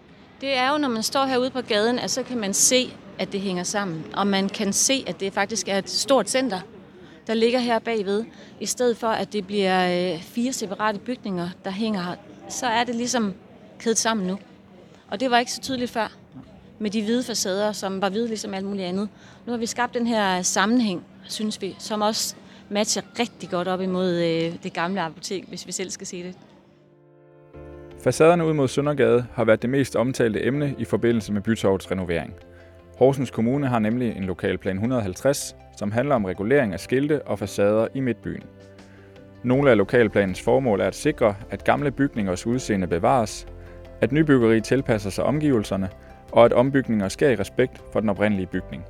Det 0.40 0.56
er 0.56 0.72
jo, 0.72 0.78
når 0.78 0.88
man 0.88 1.02
står 1.02 1.24
herude 1.24 1.50
på 1.50 1.60
gaden, 1.60 1.98
at 1.98 2.10
så 2.10 2.22
kan 2.22 2.38
man 2.38 2.54
se, 2.54 2.92
at 3.18 3.32
det 3.32 3.40
hænger 3.40 3.62
sammen. 3.62 4.04
Og 4.14 4.26
man 4.26 4.48
kan 4.48 4.72
se, 4.72 5.04
at 5.06 5.20
det 5.20 5.32
faktisk 5.32 5.68
er 5.68 5.78
et 5.78 5.90
stort 5.90 6.30
center, 6.30 6.60
der 7.26 7.34
ligger 7.34 7.58
her 7.58 7.78
bagved. 7.78 8.24
I 8.60 8.66
stedet 8.66 8.96
for, 8.96 9.08
at 9.08 9.32
det 9.32 9.46
bliver 9.46 10.12
øh, 10.14 10.22
fire 10.22 10.52
separate 10.52 10.98
bygninger, 10.98 11.48
der 11.64 11.70
hænger 11.70 12.02
her, 12.02 12.14
så 12.48 12.66
er 12.66 12.84
det 12.84 12.94
ligesom 12.94 13.34
kædet 13.78 13.98
sammen 13.98 14.26
nu. 14.26 14.38
Og 15.08 15.20
det 15.20 15.30
var 15.30 15.38
ikke 15.38 15.52
så 15.52 15.60
tydeligt 15.60 15.90
før 15.90 16.12
med 16.78 16.90
de 16.90 17.02
hvide 17.02 17.22
facader, 17.22 17.72
som 17.72 18.00
var 18.00 18.08
hvide 18.08 18.28
ligesom 18.28 18.54
alt 18.54 18.66
muligt 18.66 18.86
andet. 18.86 19.08
Nu 19.46 19.52
har 19.52 19.58
vi 19.58 19.66
skabt 19.66 19.94
den 19.94 20.06
her 20.06 20.42
sammenhæng, 20.42 21.04
synes 21.28 21.62
vi, 21.62 21.76
som 21.78 22.02
også 22.02 22.36
matcher 22.68 23.02
rigtig 23.18 23.50
godt 23.50 23.68
op 23.68 23.80
imod 23.80 24.14
øh, 24.14 24.62
det 24.62 24.72
gamle 24.72 25.00
apotek, 25.00 25.44
hvis 25.48 25.66
vi 25.66 25.72
selv 25.72 25.90
skal 25.90 26.06
se 26.06 26.22
det. 26.22 26.34
Facaderne 28.04 28.46
ud 28.46 28.52
mod 28.52 28.68
Søndergade 28.68 29.26
har 29.34 29.44
været 29.44 29.62
det 29.62 29.70
mest 29.70 29.96
omtalte 29.96 30.44
emne 30.44 30.74
i 30.78 30.84
forbindelse 30.84 31.32
med 31.32 31.40
bytorvets 31.40 31.90
renovering. 31.90 32.34
Horsens 32.98 33.30
Kommune 33.30 33.66
har 33.66 33.78
nemlig 33.78 34.16
en 34.16 34.24
lokalplan 34.24 34.76
150, 34.76 35.56
som 35.76 35.92
handler 35.92 36.14
om 36.14 36.24
regulering 36.24 36.72
af 36.72 36.80
skilte 36.80 37.22
og 37.22 37.38
facader 37.38 37.88
i 37.94 38.00
midtbyen. 38.00 38.42
Nogle 39.42 39.70
af 39.70 39.76
lokalplanens 39.76 40.42
formål 40.42 40.80
er 40.80 40.84
at 40.84 40.94
sikre, 40.94 41.34
at 41.50 41.64
gamle 41.64 41.90
bygningers 41.90 42.46
udseende 42.46 42.86
bevares, 42.86 43.46
at 44.00 44.12
nybyggeri 44.12 44.60
tilpasser 44.60 45.10
sig 45.10 45.24
omgivelserne, 45.24 45.88
og 46.32 46.44
at 46.44 46.52
ombygninger 46.52 47.08
sker 47.08 47.28
i 47.28 47.36
respekt 47.36 47.82
for 47.92 48.00
den 48.00 48.08
oprindelige 48.08 48.46
bygning. 48.46 48.84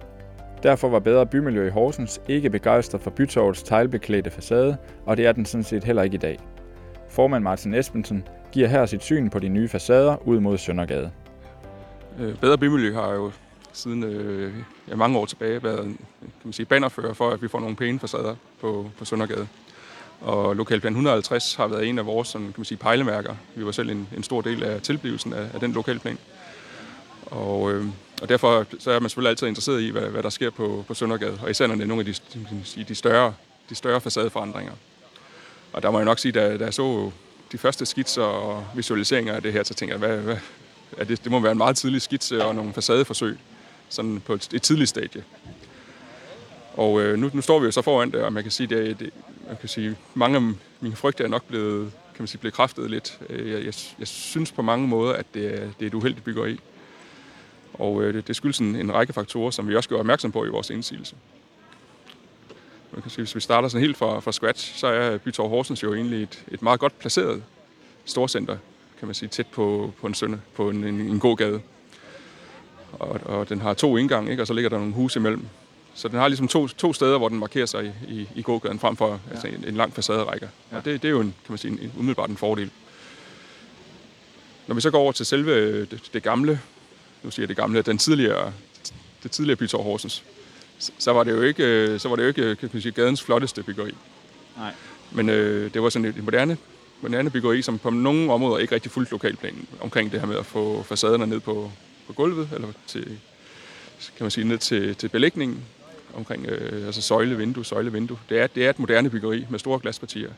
Derfor 0.62 0.88
var 0.88 0.98
Bedre 0.98 1.26
Bymiljø 1.26 1.66
i 1.66 1.70
Horsens 1.70 2.20
ikke 2.28 2.50
begejstret 2.50 3.00
for 3.00 3.10
Bytorvets 3.10 3.62
teglbeklædte 3.62 4.30
facade, 4.30 4.76
og 5.06 5.16
det 5.16 5.26
er 5.26 5.32
den 5.32 5.46
sådan 5.46 5.64
set 5.64 5.84
heller 5.84 6.02
ikke 6.02 6.14
i 6.14 6.18
dag. 6.18 6.38
Formand 7.08 7.44
Martin 7.44 7.74
Esbensen 7.74 8.24
giver 8.52 8.68
her 8.68 8.86
sit 8.86 9.02
syn 9.02 9.30
på 9.30 9.38
de 9.38 9.48
nye 9.48 9.68
facader 9.68 10.28
ud 10.28 10.40
mod 10.40 10.58
Søndergade. 10.58 11.10
Øh, 12.20 12.36
bedre 12.36 12.58
Bymiljø 12.58 12.94
har 12.94 13.12
jo 13.12 13.30
siden 13.72 14.04
øh, 14.04 14.52
ja, 14.88 14.96
mange 14.96 15.18
år 15.18 15.26
tilbage 15.26 15.62
været 15.62 15.84
kan 16.20 16.44
man 16.44 16.52
sige, 16.52 16.66
bannerfører 16.66 17.14
for, 17.14 17.30
at 17.30 17.42
vi 17.42 17.48
får 17.48 17.60
nogle 17.60 17.76
pæne 17.76 17.98
facader 17.98 18.34
på, 18.60 18.90
på 18.98 19.04
Søndergade. 19.04 19.48
Og 20.20 20.56
Lokalplan 20.56 20.92
150 20.92 21.54
har 21.54 21.66
været 21.66 21.88
en 21.88 21.98
af 21.98 22.06
vores 22.06 22.28
sådan, 22.28 22.46
kan 22.46 22.54
man 22.56 22.64
sige, 22.64 22.78
pejlemærker. 22.78 23.34
Vi 23.54 23.64
var 23.64 23.72
selv 23.72 23.90
en, 23.90 24.08
en 24.16 24.22
stor 24.22 24.40
del 24.40 24.62
af 24.62 24.82
tilblivelsen 24.82 25.32
af, 25.32 25.46
af 25.54 25.60
den 25.60 25.72
lokalplan. 25.72 26.18
Og, 27.26 27.72
øh, 27.72 27.84
og 28.22 28.28
derfor 28.28 28.66
så 28.78 28.90
er 28.90 29.00
man 29.00 29.10
selvfølgelig 29.10 29.30
altid 29.30 29.46
interesseret 29.46 29.82
i, 29.82 29.88
hvad, 29.88 30.02
hvad 30.02 30.22
der 30.22 30.30
sker 30.30 30.50
på, 30.50 30.84
på 30.88 30.94
Søndergade, 30.94 31.38
og 31.42 31.50
især 31.50 31.66
når 31.66 31.74
det 31.74 31.82
er 31.82 31.86
nogle 31.86 32.00
af 32.00 32.14
de, 32.14 32.38
de, 32.74 32.84
de, 32.84 32.94
større, 32.94 33.34
de 33.70 33.74
større 33.74 34.00
facadeforandringer. 34.00 34.72
Og 35.72 35.82
der 35.82 35.90
må 35.90 35.98
jeg 35.98 36.04
nok 36.04 36.18
sige, 36.18 36.32
da, 36.32 36.56
da 36.56 36.64
jeg 36.64 36.74
så 36.74 37.10
de 37.52 37.58
første 37.58 37.86
skitser 37.86 38.22
og 38.22 38.66
visualiseringer 38.74 39.34
af 39.34 39.42
det 39.42 39.52
her, 39.52 39.62
så 39.62 39.74
tænkte 39.74 39.92
jeg, 39.92 39.98
hvad, 39.98 40.18
hvad, 40.18 40.36
at 40.96 41.08
det, 41.08 41.24
det 41.24 41.30
må 41.30 41.40
være 41.40 41.52
en 41.52 41.58
meget 41.58 41.76
tidlig 41.76 42.02
skitse 42.02 42.44
og 42.44 42.54
nogle 42.54 42.72
facadeforsøg, 42.72 43.38
sådan 43.88 44.20
på 44.20 44.34
et, 44.34 44.48
et 44.54 44.62
tidligt 44.62 44.88
stadie. 44.88 45.24
Og 46.74 47.00
øh, 47.00 47.18
nu, 47.18 47.30
nu 47.32 47.40
står 47.40 47.58
vi 47.58 47.64
jo 47.64 47.70
så 47.70 47.82
foran 47.82 48.10
det, 48.10 48.22
og 48.22 48.32
man 48.32 48.42
kan 48.42 48.52
sige, 48.52 48.66
det, 48.66 49.00
det, 49.00 49.10
man 49.48 49.56
kan 49.56 49.68
sige 49.68 49.96
mange 50.14 50.36
af 50.36 50.42
mine 50.80 50.96
frygter 50.96 51.24
er 51.24 51.28
nok 51.28 51.44
blevet, 51.44 51.92
kan 52.14 52.22
man 52.22 52.26
sige, 52.28 52.38
blevet 52.38 52.54
kræftet 52.54 52.90
lidt. 52.90 53.18
Øh, 53.30 53.52
jeg, 53.52 53.64
jeg, 53.64 53.74
jeg 53.98 54.08
synes 54.08 54.52
på 54.52 54.62
mange 54.62 54.88
måder, 54.88 55.12
at 55.12 55.26
det 55.34 55.74
det 55.78 55.84
er 55.84 55.86
et 55.86 55.94
uheldigt 55.94 56.24
byggeri. 56.24 56.60
Og 57.78 58.02
øh, 58.02 58.14
det, 58.14 58.28
det 58.28 58.36
skyldes 58.36 58.58
en, 58.58 58.76
en 58.76 58.94
række 58.94 59.12
faktorer, 59.12 59.50
som 59.50 59.68
vi 59.68 59.76
også 59.76 59.88
gør 59.88 59.96
opmærksom 59.96 60.32
på 60.32 60.44
i 60.44 60.48
vores 60.48 60.70
indsigelse. 60.70 61.16
Man 62.92 63.02
kan 63.02 63.10
sige, 63.10 63.22
hvis 63.22 63.34
vi 63.34 63.40
starter 63.40 63.68
sådan 63.68 63.82
helt 63.82 63.96
fra, 63.96 64.20
fra 64.20 64.32
scratch, 64.32 64.78
så 64.78 64.86
er 64.86 65.18
Bytorv 65.18 65.48
Horsens 65.48 65.82
jo 65.82 65.94
egentlig 65.94 66.22
et, 66.22 66.44
et 66.48 66.62
meget 66.62 66.80
godt 66.80 66.98
placeret 66.98 67.42
storcenter, 68.04 68.56
kan 68.98 69.08
man 69.08 69.14
sige, 69.14 69.28
tæt 69.28 69.46
på, 69.46 69.92
på 70.00 70.06
en 70.06 70.14
sønne, 70.14 70.40
på 70.54 70.70
en, 70.70 70.84
en, 70.84 71.00
en 71.00 71.20
god 71.20 71.36
gade. 71.36 71.60
Og, 72.92 73.20
og 73.24 73.48
den 73.48 73.60
har 73.60 73.74
to 73.74 73.96
indgange, 73.96 74.30
ikke? 74.30 74.42
og 74.42 74.46
så 74.46 74.52
ligger 74.52 74.68
der 74.68 74.78
nogle 74.78 74.94
huse 74.94 75.18
imellem. 75.18 75.46
Så 75.94 76.08
den 76.08 76.18
har 76.18 76.28
ligesom 76.28 76.48
to, 76.48 76.66
to 76.66 76.92
steder, 76.92 77.18
hvor 77.18 77.28
den 77.28 77.38
markerer 77.38 77.66
sig 77.66 77.94
i, 78.08 78.14
i, 78.14 78.28
i 78.34 78.42
gågaden, 78.42 78.78
frem 78.78 78.96
for 78.96 79.08
ja. 79.08 79.30
altså 79.30 79.46
en, 79.46 79.64
en 79.68 79.74
lang 79.74 79.92
facaderække. 79.92 80.48
Ja. 80.72 80.76
Og 80.76 80.84
det, 80.84 81.02
det 81.02 81.08
er 81.08 81.12
jo 81.12 81.20
en, 81.20 81.34
kan 81.44 81.52
man 81.52 81.58
sige, 81.58 81.82
en, 81.82 81.92
umiddelbart 81.96 82.30
en 82.30 82.36
fordel. 82.36 82.70
Når 84.66 84.74
vi 84.74 84.80
så 84.80 84.90
går 84.90 84.98
over 84.98 85.12
til 85.12 85.26
selve 85.26 85.80
det, 85.80 86.10
det 86.12 86.22
gamle 86.22 86.60
nu 87.22 87.30
siger 87.30 87.44
jeg 87.44 87.48
det 87.48 87.56
gamle, 87.56 87.82
den 87.82 87.98
tidligere, 87.98 88.52
det 89.22 89.30
tidligere 89.30 89.56
bytorv 89.56 89.82
Horsens, 89.82 90.24
så 90.98 91.12
var 91.12 91.24
det 91.24 91.32
jo 91.32 91.42
ikke, 91.42 91.98
så 91.98 92.08
var 92.08 92.16
det 92.16 92.22
jo 92.22 92.28
ikke 92.28 92.56
kan 92.56 92.70
man 92.72 92.82
sige, 92.82 92.92
gadens 92.92 93.22
flotteste 93.22 93.62
byggeri. 93.62 93.94
Nej. 94.56 94.72
Men 95.12 95.28
øh, 95.28 95.74
det 95.74 95.82
var 95.82 95.88
sådan 95.88 96.04
et 96.04 96.24
moderne, 96.24 96.56
moderne 97.00 97.30
byggeri, 97.30 97.62
som 97.62 97.78
på 97.78 97.90
nogle 97.90 98.32
områder 98.32 98.58
ikke 98.58 98.74
rigtig 98.74 98.92
fuldt 98.92 99.10
lokalplanen 99.10 99.68
omkring 99.80 100.12
det 100.12 100.20
her 100.20 100.26
med 100.26 100.36
at 100.36 100.46
få 100.46 100.82
facaderne 100.82 101.26
ned 101.26 101.40
på, 101.40 101.70
på 102.06 102.12
gulvet, 102.12 102.48
eller 102.54 102.68
til, 102.86 103.04
kan 104.16 104.24
man 104.24 104.30
sige, 104.30 104.48
ned 104.48 104.58
til, 104.58 104.94
til 104.94 105.08
belægningen 105.08 105.64
omkring 106.14 106.46
øh, 106.46 106.86
altså 106.86 107.02
søjle, 107.02 107.36
vindue, 107.36 107.64
søjle, 107.64 107.92
vindue. 107.92 108.18
Det 108.28 108.38
er, 108.40 108.46
det 108.46 108.66
er 108.66 108.70
et 108.70 108.78
moderne 108.78 109.10
byggeri 109.10 109.46
med 109.50 109.58
store 109.58 109.78
glaspartier. 109.78 110.30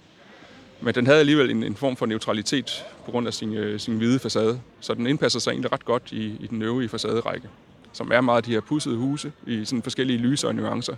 Men 0.82 0.94
den 0.94 1.06
havde 1.06 1.18
alligevel 1.18 1.50
en, 1.50 1.62
en 1.62 1.76
form 1.76 1.96
for 1.96 2.06
neutralitet 2.06 2.84
på 3.04 3.10
grund 3.10 3.26
af 3.26 3.34
sin, 3.34 3.54
øh, 3.54 3.80
sin 3.80 3.96
hvide 3.96 4.18
facade. 4.18 4.60
Så 4.80 4.94
den 4.94 5.06
indpasser 5.06 5.40
sig 5.40 5.50
egentlig 5.50 5.72
ret 5.72 5.84
godt 5.84 6.12
i, 6.12 6.36
i 6.40 6.46
den 6.46 6.62
øvrige 6.62 6.88
facaderække, 6.88 7.48
som 7.92 8.10
er 8.12 8.20
meget 8.20 8.36
af 8.36 8.42
de 8.42 8.52
her 8.52 8.60
pudsede 8.60 8.96
huse 8.96 9.32
i 9.46 9.64
sådan 9.64 9.82
forskellige 9.82 10.18
lyser 10.18 10.48
og 10.48 10.54
nuancer. 10.54 10.96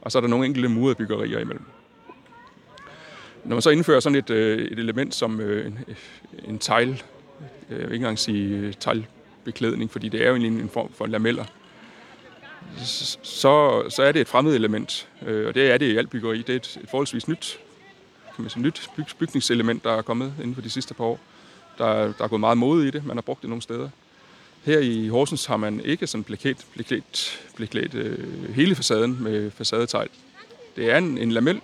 Og 0.00 0.12
så 0.12 0.18
er 0.18 0.20
der 0.20 0.28
nogle 0.28 0.46
enkelte 0.46 0.68
murede 0.68 0.94
byggerier 0.94 1.38
imellem. 1.38 1.64
Når 3.44 3.56
man 3.56 3.62
så 3.62 3.70
indfører 3.70 4.00
sådan 4.00 4.18
et, 4.18 4.30
øh, 4.30 4.58
et 4.58 4.78
element 4.78 5.14
som 5.14 5.40
øh, 5.40 5.66
en, 5.66 5.78
en 6.44 6.58
tegl, 6.58 6.88
øh, 6.90 6.96
jeg 7.70 7.78
vil 7.78 7.84
ikke 7.84 7.94
engang 7.94 8.18
sige 8.18 8.56
øh, 8.56 8.72
teglbeklædning, 8.80 9.90
fordi 9.90 10.08
det 10.08 10.22
er 10.22 10.28
jo 10.28 10.36
egentlig 10.36 10.62
en 10.62 10.68
form 10.68 10.92
for 10.92 11.06
lameller, 11.06 11.44
så, 13.22 13.82
så 13.88 14.02
er 14.02 14.12
det 14.12 14.20
et 14.20 14.28
fremmed 14.28 14.54
element, 14.54 15.08
øh, 15.26 15.48
og 15.48 15.54
det 15.54 15.70
er 15.70 15.78
det 15.78 15.86
i 15.86 15.96
alt 15.96 16.10
byggeri. 16.10 16.38
Det 16.38 16.48
er 16.48 16.56
et, 16.56 16.78
et 16.82 16.90
forholdsvis 16.90 17.28
nyt 17.28 17.58
kan 18.36 18.42
man 18.42 18.50
sige, 18.50 18.62
nyt 18.62 18.90
bygningselement, 19.18 19.84
der 19.84 19.92
er 19.92 20.02
kommet 20.02 20.34
inden 20.38 20.54
for 20.54 20.62
de 20.62 20.70
sidste 20.70 20.94
par 20.94 21.04
år. 21.04 21.20
Der, 21.78 22.12
der 22.12 22.24
er 22.24 22.28
gået 22.28 22.40
meget 22.40 22.58
mode 22.58 22.88
i 22.88 22.90
det, 22.90 23.06
man 23.06 23.16
har 23.16 23.22
brugt 23.22 23.42
det 23.42 23.48
nogle 23.48 23.62
steder. 23.62 23.88
Her 24.64 24.78
i 24.78 25.08
Horsens 25.08 25.46
har 25.46 25.56
man 25.56 25.80
ikke 25.84 26.06
sådan 26.06 26.24
bliklet, 26.24 26.66
bliklet, 26.74 27.40
bliklet 27.56 27.94
øh, 27.94 28.54
hele 28.54 28.74
facaden 28.74 29.22
med 29.22 29.50
facadetegl. 29.50 30.08
Det 30.76 30.90
er 30.90 30.98
en, 30.98 31.18
en 31.18 31.32
lamel. 31.32 31.60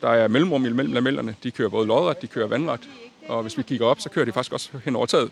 Der 0.00 0.08
er 0.08 0.28
mellemrum 0.28 0.66
imellem 0.66 0.92
lamellerne. 0.92 1.34
De 1.42 1.50
kører 1.50 1.68
både 1.68 1.86
lodret, 1.86 2.22
de 2.22 2.26
kører 2.26 2.46
vandret. 2.46 2.80
Og 3.28 3.42
hvis 3.42 3.58
vi 3.58 3.62
kigger 3.62 3.86
op, 3.86 4.00
så 4.00 4.08
kører 4.08 4.24
de 4.24 4.32
faktisk 4.32 4.52
også 4.52 4.70
hen 4.84 4.96
over 4.96 5.06
taget. 5.06 5.30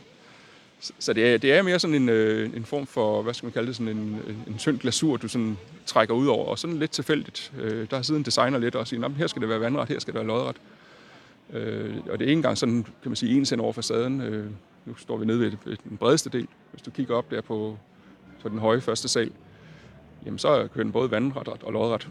Så 0.99 1.13
det 1.13 1.35
er, 1.35 1.39
det 1.39 1.53
er 1.53 1.63
mere 1.63 1.79
sådan 1.79 1.95
en, 1.95 2.09
øh, 2.09 2.57
en 2.57 2.65
form 2.65 2.87
for, 2.87 3.23
hvad 3.23 3.35
skal 3.35 3.47
man 3.47 3.53
kalde 3.53 3.67
det, 3.67 3.77
sådan 3.77 3.97
en, 3.97 4.21
øh, 4.27 4.35
en 4.47 4.59
tynd 4.59 4.79
glasur, 4.79 5.17
du 5.17 5.29
sådan 5.29 5.57
trækker 5.87 6.15
ud 6.15 6.27
over, 6.27 6.47
og 6.47 6.59
sådan 6.59 6.77
lidt 6.77 6.91
tilfældigt. 6.91 7.53
Øh, 7.61 7.87
der 7.91 7.97
har 7.97 8.03
siden 8.03 8.23
designer 8.23 8.59
lidt 8.59 8.75
og 8.75 8.87
siger, 8.87 9.09
her 9.09 9.27
skal 9.27 9.43
det 9.43 9.49
være 9.49 9.61
vandret, 9.61 9.89
her 9.89 9.99
skal 9.99 10.15
det 10.15 10.19
være 10.19 10.27
lodret. 10.27 10.57
Øh, 11.53 11.97
og 12.11 12.19
det 12.19 12.25
er 12.25 12.29
ikke 12.29 12.33
engang 12.33 12.59
sådan, 12.59 12.83
kan 12.83 13.11
man 13.11 13.17
sige, 13.17 13.53
en 13.53 13.61
over 13.61 13.73
facaden. 13.73 14.21
Øh, 14.21 14.47
nu 14.85 14.97
står 14.97 15.17
vi 15.17 15.27
nede 15.27 15.41
ved, 15.41 15.53
ved 15.65 15.77
den 15.89 15.97
bredeste 15.97 16.31
del. 16.31 16.47
Hvis 16.71 16.83
du 16.83 16.91
kigger 16.91 17.15
op 17.15 17.31
der 17.31 17.41
på, 17.41 17.79
på 18.43 18.49
den 18.49 18.59
høje 18.59 18.81
første 18.81 19.09
sal, 19.09 19.31
jamen 20.27 20.39
så 20.39 20.69
kører 20.75 20.85
den 20.85 20.93
både 20.93 21.11
vandret 21.11 21.49
og 21.49 21.73
lodret. 21.73 22.09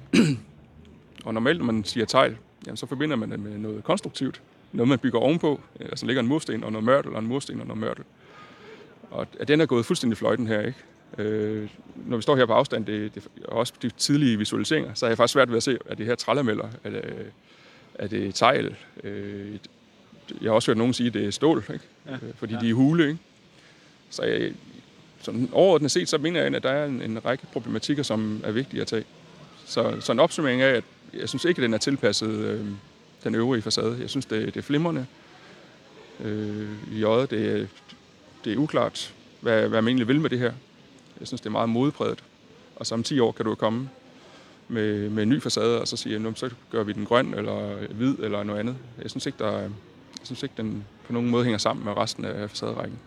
og 1.25 1.33
normalt, 1.33 1.57
når 1.57 1.65
man 1.65 1.83
siger 1.83 2.05
tegl, 2.05 2.37
jamen 2.65 2.77
så 2.77 2.85
forbinder 2.85 3.15
man 3.15 3.31
det 3.31 3.39
med 3.39 3.57
noget 3.57 3.83
konstruktivt. 3.83 4.41
Noget, 4.71 4.89
man 4.89 4.99
bygger 4.99 5.19
ovenpå. 5.19 5.61
Øh, 5.79 5.85
altså 5.85 6.05
ligger 6.05 6.21
en 6.21 6.27
mursten 6.27 6.63
og 6.63 6.71
noget 6.71 6.85
mørtel, 6.85 7.13
og 7.13 7.19
en 7.19 7.27
mursten 7.27 7.61
og 7.61 7.67
noget 7.67 7.81
mørtel. 7.81 8.03
Og 9.13 9.27
at 9.39 9.47
den 9.47 9.61
er 9.61 9.65
gået 9.65 9.85
fuldstændig 9.85 10.17
fløjten 10.17 10.47
her, 10.47 10.61
ikke? 10.61 10.79
Øh, 11.17 11.69
når 11.95 12.17
vi 12.17 12.21
står 12.21 12.35
her 12.35 12.45
på 12.45 12.53
afstand, 12.53 12.85
det, 12.85 13.15
det, 13.15 13.27
og 13.45 13.57
også 13.57 13.73
de 13.81 13.89
tidlige 13.89 14.37
visualiseringer, 14.37 14.93
så 14.93 15.05
er 15.05 15.09
jeg 15.09 15.17
faktisk 15.17 15.33
svært 15.33 15.49
ved 15.49 15.57
at 15.57 15.63
se, 15.63 15.77
at 15.85 15.97
det 15.97 16.05
her 16.05 16.15
trællameller, 16.15 16.69
er 16.83 18.07
det, 18.07 18.27
er 18.27 18.31
tegl. 18.31 18.75
Øh, 19.03 19.57
jeg 20.41 20.49
har 20.49 20.55
også 20.55 20.71
hørt 20.71 20.77
nogen 20.77 20.93
sige, 20.93 21.07
at 21.07 21.13
det 21.13 21.25
er 21.25 21.31
stål, 21.31 21.63
ikke? 21.73 21.85
Ja. 22.07 22.13
Øh, 22.13 22.19
fordi 22.35 22.53
ja. 22.53 22.59
de 22.59 22.69
er 22.69 22.73
hule. 22.73 23.07
Ikke? 23.07 23.19
Så 24.09 24.23
jeg, 24.23 24.53
sådan 25.21 25.49
overordnet 25.51 25.91
set, 25.91 26.09
så 26.09 26.17
mener 26.17 26.43
jeg, 26.43 26.55
at 26.55 26.63
der 26.63 26.69
er 26.69 26.85
en, 26.85 27.01
en 27.01 27.25
række 27.25 27.47
problematikker, 27.53 28.03
som 28.03 28.41
er 28.43 28.51
vigtige 28.51 28.81
at 28.81 28.87
tage. 28.87 29.03
Så, 29.65 29.95
så 29.99 30.11
en 30.11 30.19
opsummering 30.19 30.61
af, 30.61 30.69
at 30.69 30.83
jeg 31.13 31.29
synes 31.29 31.45
ikke, 31.45 31.59
at 31.59 31.63
den 31.63 31.73
er 31.73 31.77
tilpasset 31.77 32.29
øh, 32.29 32.65
den 33.23 33.35
øvrige 33.35 33.61
facade. 33.61 33.97
Jeg 34.01 34.09
synes, 34.09 34.25
det, 34.25 34.45
det 34.45 34.57
er 34.57 34.61
flimrende. 34.61 35.05
Øh, 36.23 36.69
I 36.91 37.03
øjet, 37.03 37.31
det, 37.31 37.69
det 38.43 38.53
er 38.53 38.57
uklart, 38.57 39.13
hvad, 39.41 39.67
hvad 39.69 39.81
man 39.81 39.87
egentlig 39.87 40.07
vil 40.07 40.21
med 40.21 40.29
det 40.29 40.39
her. 40.39 40.53
Jeg 41.19 41.27
synes, 41.27 41.41
det 41.41 41.47
er 41.47 41.51
meget 41.51 41.69
modpræget. 41.69 42.23
Og 42.75 42.85
så 42.85 42.95
om 42.95 43.03
10 43.03 43.19
år 43.19 43.31
kan 43.31 43.45
du 43.45 43.55
komme 43.55 43.89
med, 44.67 45.09
med 45.09 45.23
en 45.23 45.29
ny 45.29 45.41
facade, 45.41 45.81
og 45.81 45.87
så 45.87 45.97
sige, 45.97 46.15
at 46.15 46.39
så 46.39 46.49
gør 46.71 46.83
vi 46.83 46.93
den 46.93 47.05
grøn, 47.05 47.33
eller 47.33 47.87
hvid, 47.93 48.15
eller 48.19 48.43
noget 48.43 48.59
andet. 48.59 48.75
Jeg 49.01 49.09
synes 49.09 49.25
ikke, 49.25 49.37
der, 49.43 49.59
jeg 49.59 49.69
synes 50.23 50.43
ikke 50.43 50.55
den 50.57 50.85
på 51.07 51.13
nogen 51.13 51.29
måde 51.29 51.43
hænger 51.43 51.57
sammen 51.57 51.85
med 51.85 51.97
resten 51.97 52.25
af 52.25 52.49
facaderækken. 52.49 52.99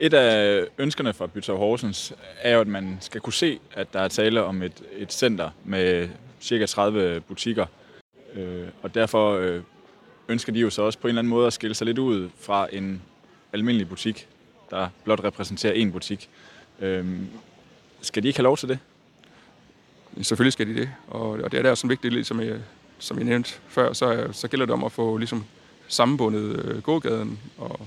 Et 0.00 0.14
af 0.14 0.66
ønskerne 0.78 1.12
fra 1.12 1.26
Bytov 1.26 1.58
Horsens 1.58 2.12
er 2.40 2.54
jo, 2.54 2.60
at 2.60 2.66
man 2.66 2.98
skal 3.00 3.20
kunne 3.20 3.32
se, 3.32 3.58
at 3.72 3.92
der 3.92 4.00
er 4.00 4.08
tale 4.08 4.44
om 4.44 4.62
et, 4.62 4.82
et 4.96 5.12
center 5.12 5.50
med 5.64 6.08
cirka 6.40 6.66
30 6.66 7.20
butikker. 7.20 7.66
Øh, 8.34 8.68
og 8.82 8.94
derfor 8.94 9.34
øh, 9.34 9.62
ønsker 10.28 10.52
de 10.52 10.60
jo 10.60 10.70
så 10.70 10.82
også 10.82 10.98
på 10.98 11.06
en 11.06 11.08
eller 11.08 11.20
anden 11.20 11.30
måde 11.30 11.46
at 11.46 11.52
skille 11.52 11.74
sig 11.74 11.86
lidt 11.86 11.98
ud 11.98 12.28
fra 12.40 12.68
en 12.72 13.02
almindelig 13.52 13.88
butik, 13.88 14.28
der 14.70 14.88
blot 15.04 15.24
repræsenterer 15.24 15.86
én 15.86 15.90
butik. 15.90 16.28
Øhm, 16.80 17.26
skal 18.00 18.22
de 18.22 18.28
ikke 18.28 18.38
have 18.38 18.44
lov 18.44 18.56
til 18.56 18.68
det? 18.68 18.78
Selvfølgelig 20.22 20.52
skal 20.52 20.66
de 20.66 20.74
det, 20.74 20.90
og, 21.08 21.30
og 21.30 21.52
det 21.52 21.58
er 21.58 21.62
der 21.62 21.74
sådan 21.74 21.90
vigtigt, 21.90 22.26
som 22.26 22.40
jeg, 22.40 22.56
som 22.98 23.16
jeg 23.16 23.24
nævnte 23.24 23.54
før, 23.68 23.92
så, 23.92 24.28
så 24.32 24.48
gælder 24.48 24.66
det 24.66 24.72
om 24.72 24.84
at 24.84 24.92
få 24.92 25.16
ligesom, 25.16 25.44
sammenbundet 25.90 26.64
øh, 26.64 26.82
gågaden 26.82 27.38
og, 27.58 27.80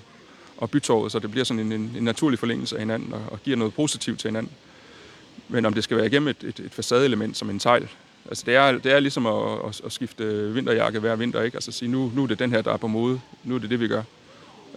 og 0.58 0.70
bytorvet, 0.70 1.12
så 1.12 1.20
det 1.20 1.32
bliver 1.32 1.44
sådan 1.44 1.60
en, 1.60 1.72
en, 1.72 1.96
en 1.98 2.04
naturlig 2.04 2.40
forlængelse 2.40 2.76
af 2.76 2.82
hinanden 2.82 3.14
og, 3.14 3.22
og 3.28 3.44
giver 3.44 3.58
noget 3.58 3.74
positivt 3.74 4.20
til 4.20 4.28
hinanden. 4.28 4.52
Men 5.50 5.66
om 5.66 5.74
det 5.74 5.84
skal 5.84 5.98
være 5.98 6.06
igennem 6.06 6.28
et, 6.28 6.44
et, 6.44 6.60
et 6.60 6.74
facadeelement 6.74 7.38
som 7.38 7.50
en 7.50 7.60
tegl, 7.60 7.90
altså 8.30 8.44
det 8.46 8.56
er, 8.56 8.72
det 8.72 8.92
er 8.92 9.00
ligesom 9.00 9.26
at, 9.26 9.60
at, 9.68 9.82
at 9.86 9.92
skifte 9.92 10.54
vinterjakke 10.54 11.00
hver 11.00 11.16
vinter, 11.16 11.42
ikke? 11.42 11.58
Altså 11.58 11.72
sige, 11.72 11.90
nu, 11.90 12.12
nu 12.16 12.24
er 12.24 12.28
det 12.28 12.40
den 12.40 12.52
her, 12.52 12.62
der 12.62 12.74
er 12.74 12.78
på 12.78 12.88
mode, 12.88 13.22
nu 13.44 13.56
er 13.56 13.60
det 13.60 13.70
det, 13.70 13.80
vi 13.80 13.88
gør. 13.88 14.04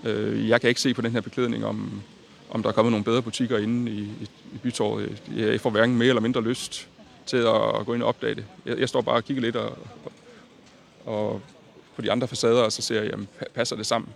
Øh, 0.05 0.49
jeg 0.49 0.61
kan 0.61 0.69
ikke 0.69 0.81
se 0.81 0.95
på 0.95 1.03
den 1.03 1.13
her 1.13 1.21
beklædning, 1.21 1.65
om, 1.65 2.03
om 2.51 2.63
der 2.63 2.69
er 2.69 2.73
kommet 2.73 2.93
nogle 2.93 3.05
bedre 3.05 3.23
butikker 3.23 3.59
inde 3.59 3.93
i, 3.93 3.99
i, 3.99 4.29
i 4.55 4.59
bytorvet. 4.63 5.23
Jeg 5.37 5.61
får 5.61 5.71
hverken 5.71 5.97
mere 5.97 6.09
eller 6.09 6.23
mindre 6.23 6.43
lyst 6.43 6.89
til 7.27 7.37
at 7.37 7.87
gå 7.87 7.95
ind 7.95 8.03
og 8.03 8.09
opdage 8.09 8.35
det. 8.35 8.45
Jeg, 8.67 8.79
jeg 8.79 8.89
står 8.89 9.01
bare 9.01 9.15
og 9.15 9.25
kigger 9.25 9.43
lidt 9.43 9.57
og, 9.57 9.79
og, 11.05 11.41
på 11.97 12.03
de 12.03 12.13
andre 12.13 12.29
facader, 12.29 12.63
og 12.63 12.73
så 12.73 12.83
ser 12.83 13.03
jeg, 13.03 13.11
jamen, 13.11 13.29
passer 13.55 13.77
det 13.77 13.87
sammen? 13.87 14.11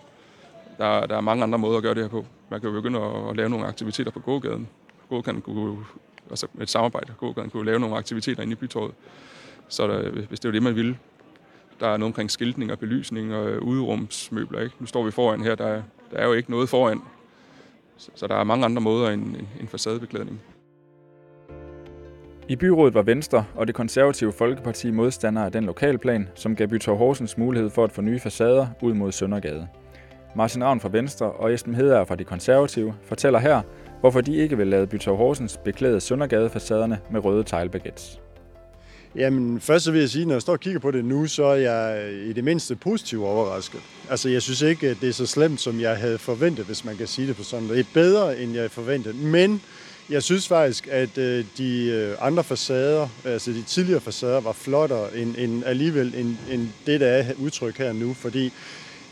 Der, 0.78 1.06
der 1.06 1.16
er 1.16 1.20
mange 1.20 1.42
andre 1.42 1.58
måder 1.58 1.76
at 1.76 1.82
gøre 1.82 1.94
det 1.94 2.02
her 2.02 2.08
på. 2.08 2.26
Man 2.50 2.60
kan 2.60 2.68
jo 2.68 2.74
begynde 2.74 3.00
at, 3.00 3.30
at 3.30 3.36
lave 3.36 3.48
nogle 3.48 3.66
aktiviteter 3.66 4.10
på 4.10 4.20
gågaden. 4.20 4.68
Gågaden 5.08 5.40
kunne, 5.40 5.84
altså 6.30 6.46
med 6.52 6.62
et 6.62 6.70
samarbejde, 6.70 7.12
gågaden 7.18 7.50
kunne 7.50 7.66
lave 7.66 7.80
nogle 7.80 7.96
aktiviteter 7.96 8.42
inde 8.42 8.52
i 8.52 8.56
bytorvet. 8.56 8.94
Så 9.68 9.86
der, 9.86 10.10
hvis 10.10 10.40
det 10.40 10.48
var 10.48 10.52
det, 10.52 10.62
man 10.62 10.76
ville. 10.76 10.98
Der 11.80 11.86
er 11.86 11.96
noget 11.96 12.10
omkring 12.10 12.30
skiltning 12.30 12.72
og 12.72 12.78
belysning 12.78 13.34
og 13.34 13.50
øh, 13.50 13.62
uderumsmøbler. 13.62 14.60
Ikke? 14.60 14.74
Nu 14.78 14.86
står 14.86 15.04
vi 15.04 15.10
foran 15.10 15.42
her, 15.42 15.54
der, 15.54 15.82
der 16.10 16.16
er 16.16 16.26
jo 16.26 16.32
ikke 16.32 16.50
noget 16.50 16.68
foran. 16.68 17.00
Så, 17.96 18.10
så 18.14 18.26
der 18.26 18.34
er 18.34 18.44
mange 18.44 18.64
andre 18.64 18.82
måder 18.82 19.10
end, 19.10 19.22
end, 19.22 19.46
end 19.60 19.68
facadebeklædning. 19.68 20.40
I 22.48 22.56
byrådet 22.56 22.94
var 22.94 23.02
Venstre 23.02 23.44
og 23.54 23.66
det 23.66 23.74
konservative 23.74 24.32
Folkeparti 24.32 24.90
modstandere 24.90 25.44
af 25.44 25.52
den 25.52 25.64
lokalplan, 25.64 26.28
som 26.34 26.56
gav 26.56 26.68
Bytorv 26.68 26.96
Horsens 26.96 27.38
mulighed 27.38 27.70
for 27.70 27.84
at 27.84 27.92
få 27.92 28.00
nye 28.00 28.20
facader 28.20 28.66
ud 28.82 28.94
mod 28.94 29.12
Søndergade. 29.12 29.68
Martin 30.36 30.64
Ravn 30.64 30.80
fra 30.80 30.88
Venstre 30.92 31.32
og 31.32 31.54
Esben 31.54 31.74
Hedager 31.74 32.04
fra 32.04 32.16
de 32.16 32.24
konservative 32.24 32.94
fortæller 33.02 33.38
her, 33.38 33.62
hvorfor 34.00 34.20
de 34.20 34.36
ikke 34.36 34.56
vil 34.56 34.66
lade 34.66 34.86
Bytorv 34.86 35.16
Horsens 35.16 35.56
beklæde 35.64 36.00
Søndergade-facaderne 36.00 36.98
med 37.10 37.24
røde 37.24 37.44
teglbaguettes. 37.44 38.20
Jamen, 39.14 39.60
først 39.60 39.84
så 39.84 39.90
vil 39.92 40.00
jeg 40.00 40.10
sige, 40.10 40.24
når 40.24 40.34
jeg 40.34 40.42
står 40.42 40.52
og 40.52 40.60
kigger 40.60 40.80
på 40.80 40.90
det 40.90 41.04
nu, 41.04 41.26
så 41.26 41.44
er 41.44 41.54
jeg 41.54 42.12
i 42.26 42.32
det 42.32 42.44
mindste 42.44 42.76
positivt 42.76 43.24
overrasket. 43.24 43.80
Altså, 44.10 44.28
jeg 44.28 44.42
synes 44.42 44.62
ikke, 44.62 44.88
at 44.88 44.96
det 45.00 45.08
er 45.08 45.12
så 45.12 45.26
slemt, 45.26 45.60
som 45.60 45.80
jeg 45.80 45.96
havde 45.96 46.18
forventet, 46.18 46.66
hvis 46.66 46.84
man 46.84 46.96
kan 46.96 47.06
sige 47.06 47.28
det 47.28 47.36
på 47.36 47.42
sådan 47.42 47.66
noget. 47.66 47.78
Det 47.78 47.90
er 47.90 47.94
bedre, 47.94 48.40
end 48.40 48.54
jeg 48.54 48.70
forventede. 48.70 49.14
Men 49.14 49.62
jeg 50.10 50.22
synes 50.22 50.48
faktisk, 50.48 50.88
at 50.90 51.18
øh, 51.18 51.44
de 51.58 51.84
øh, 51.86 52.16
andre 52.20 52.44
facader, 52.44 53.08
altså 53.24 53.50
de 53.50 53.62
tidligere 53.62 54.00
facader, 54.00 54.40
var 54.40 54.52
flottere 54.52 55.16
end, 55.16 55.34
end 55.38 55.64
alligevel 55.64 56.14
end, 56.16 56.36
end 56.50 56.68
det, 56.86 57.00
der 57.00 57.06
er 57.06 57.32
udtryk 57.38 57.78
her 57.78 57.92
nu. 57.92 58.14
Fordi 58.14 58.52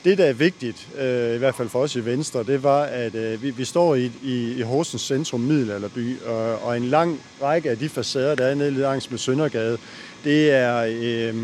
det, 0.04 0.18
der 0.18 0.24
er 0.24 0.32
vigtigt, 0.32 0.88
øh, 0.98 1.34
i 1.34 1.38
hvert 1.38 1.54
fald 1.54 1.68
for 1.68 1.78
os 1.78 1.96
i 1.96 2.04
Venstre, 2.04 2.42
det 2.42 2.62
var, 2.62 2.82
at 2.82 3.14
øh, 3.14 3.42
vi, 3.42 3.50
vi 3.50 3.64
står 3.64 3.94
i, 3.94 4.10
i, 4.22 4.52
i 4.52 4.60
Horsens 4.62 5.02
centrum, 5.02 5.40
Middelalderby, 5.40 6.20
og, 6.22 6.62
og 6.62 6.76
en 6.76 6.84
lang 6.84 7.20
række 7.42 7.70
af 7.70 7.78
de 7.78 7.88
facader, 7.88 8.34
der 8.34 8.46
er 8.46 8.54
nede 8.54 8.70
langs 8.70 9.10
med 9.10 9.18
Søndergade, 9.18 9.78
det 10.24 10.50
er, 10.50 10.76
øh, 10.78 11.34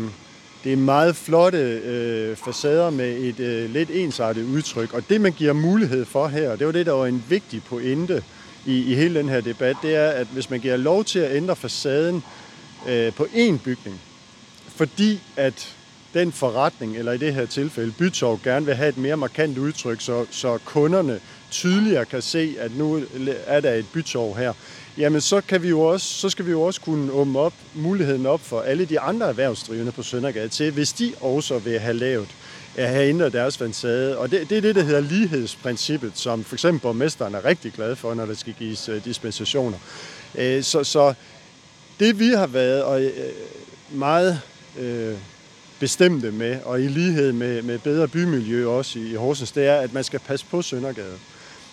det 0.63 0.73
er 0.73 0.77
meget 0.77 1.15
flotte 1.15 1.57
øh, 1.57 2.35
facader 2.35 2.89
med 2.89 3.17
et 3.17 3.39
øh, 3.39 3.69
lidt 3.69 3.89
ensartet 3.89 4.45
udtryk. 4.45 4.93
Og 4.93 5.09
det, 5.09 5.21
man 5.21 5.31
giver 5.31 5.53
mulighed 5.53 6.05
for 6.05 6.27
her, 6.27 6.55
det 6.55 6.65
var 6.65 6.73
det, 6.73 6.85
der 6.85 6.91
var 6.91 7.05
en 7.05 7.23
vigtig 7.29 7.63
pointe 7.63 8.23
i, 8.65 8.91
i 8.91 8.95
hele 8.95 9.19
den 9.19 9.29
her 9.29 9.41
debat, 9.41 9.75
det 9.81 9.95
er, 9.95 10.09
at 10.09 10.27
hvis 10.27 10.49
man 10.49 10.59
giver 10.59 10.77
lov 10.77 11.03
til 11.03 11.19
at 11.19 11.35
ændre 11.35 11.55
facaden 11.55 12.23
øh, 12.87 13.13
på 13.13 13.23
én 13.23 13.57
bygning, 13.63 14.01
fordi 14.75 15.21
at 15.35 15.75
den 16.15 16.31
forretning, 16.31 16.97
eller 16.97 17.11
i 17.11 17.17
det 17.17 17.33
her 17.33 17.45
tilfælde 17.45 17.91
Bytorv, 17.91 18.39
gerne 18.43 18.65
vil 18.65 18.75
have 18.75 18.89
et 18.89 18.97
mere 18.97 19.17
markant 19.17 19.57
udtryk, 19.57 20.01
så, 20.01 20.25
så 20.31 20.57
kunderne 20.65 21.19
tydeligere 21.51 22.05
kan 22.05 22.21
se, 22.21 22.55
at 22.59 22.77
nu 22.77 23.01
er 23.47 23.59
der 23.59 23.73
et 23.73 23.85
bytorv 23.93 24.37
her, 24.37 24.53
jamen 24.97 25.21
så, 25.21 25.41
kan 25.41 25.63
vi 25.63 25.69
jo 25.69 25.81
også, 25.81 26.07
så 26.07 26.29
skal 26.29 26.45
vi 26.45 26.51
jo 26.51 26.61
også 26.61 26.81
kunne 26.81 27.11
åbne 27.11 27.39
op, 27.39 27.53
muligheden 27.73 28.25
op 28.25 28.41
for 28.41 28.61
alle 28.61 28.85
de 28.85 28.99
andre 28.99 29.27
erhvervsdrivende 29.27 29.91
på 29.91 30.03
Søndergade 30.03 30.47
til, 30.49 30.71
hvis 30.71 30.93
de 30.93 31.13
også 31.21 31.59
vil 31.59 31.79
have 31.79 31.93
lavet 31.93 32.27
at 32.77 32.89
have 32.89 33.09
ændret 33.09 33.33
deres 33.33 33.57
facade. 33.57 34.17
Og 34.17 34.31
det, 34.31 34.49
det 34.49 34.57
er 34.57 34.61
det, 34.61 34.75
der 34.75 34.83
hedder 34.83 34.99
lighedsprincippet, 34.99 36.11
som 36.15 36.43
for 36.43 36.55
eksempel 36.55 36.81
borgmesteren 36.81 37.35
er 37.35 37.45
rigtig 37.45 37.71
glad 37.73 37.95
for, 37.95 38.13
når 38.13 38.25
der 38.25 38.33
skal 38.33 38.53
gives 38.53 38.89
øh, 38.89 39.05
dispensationer. 39.05 39.77
Øh, 40.35 40.63
så, 40.63 40.83
så 40.83 41.13
det 41.99 42.19
vi 42.19 42.27
har 42.27 42.47
været 42.47 42.83
og, 42.83 43.01
øh, 43.01 43.11
meget 43.91 44.41
uh, 44.77 45.13
bestemte 45.85 46.31
med, 46.31 46.61
og 46.63 46.81
i 46.81 46.87
lighed 46.87 47.31
med, 47.31 47.61
med 47.61 47.79
bedre 47.79 48.07
bymiljø 48.07 48.67
også 48.67 48.99
i 48.99 49.13
Horsens, 49.13 49.51
det 49.51 49.67
er, 49.67 49.75
at 49.75 49.93
man 49.93 50.03
skal 50.03 50.19
passe 50.19 50.45
på 50.45 50.61
Søndergade. 50.61 51.17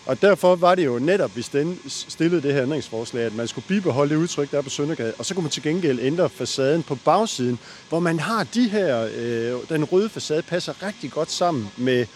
Og 0.07 0.22
derfor 0.22 0.57
var 0.57 0.75
det 0.75 0.85
jo 0.85 0.98
netop, 0.98 1.37
vi 1.37 1.42
stillede 1.88 2.42
det 2.42 2.55
her 2.55 2.62
ændringsforslag, 2.62 3.25
at 3.25 3.35
man 3.35 3.48
skulle 3.48 3.64
bibeholde 3.68 4.14
det 4.14 4.20
udtryk, 4.20 4.51
der 4.51 4.59
er 4.59 4.62
på 4.62 4.70
Søndergade, 4.70 5.12
og 5.18 5.27
så 5.27 5.35
kunne 5.35 5.42
man 5.42 5.51
til 5.51 5.62
gengæld 5.62 5.98
ændre 6.03 6.29
facaden 6.29 6.83
på 6.83 6.94
bagsiden, 6.94 7.59
hvor 7.88 8.01
man 8.01 8.20
har 8.20 8.44
de 8.55 8.68
her, 8.68 9.09
øh, 9.16 9.53
den 9.68 9.85
røde 9.85 10.09
facade 10.09 10.42
passer 10.42 10.87
rigtig 10.87 11.11
godt 11.11 11.31
sammen 11.31 11.68
med, 11.77 12.07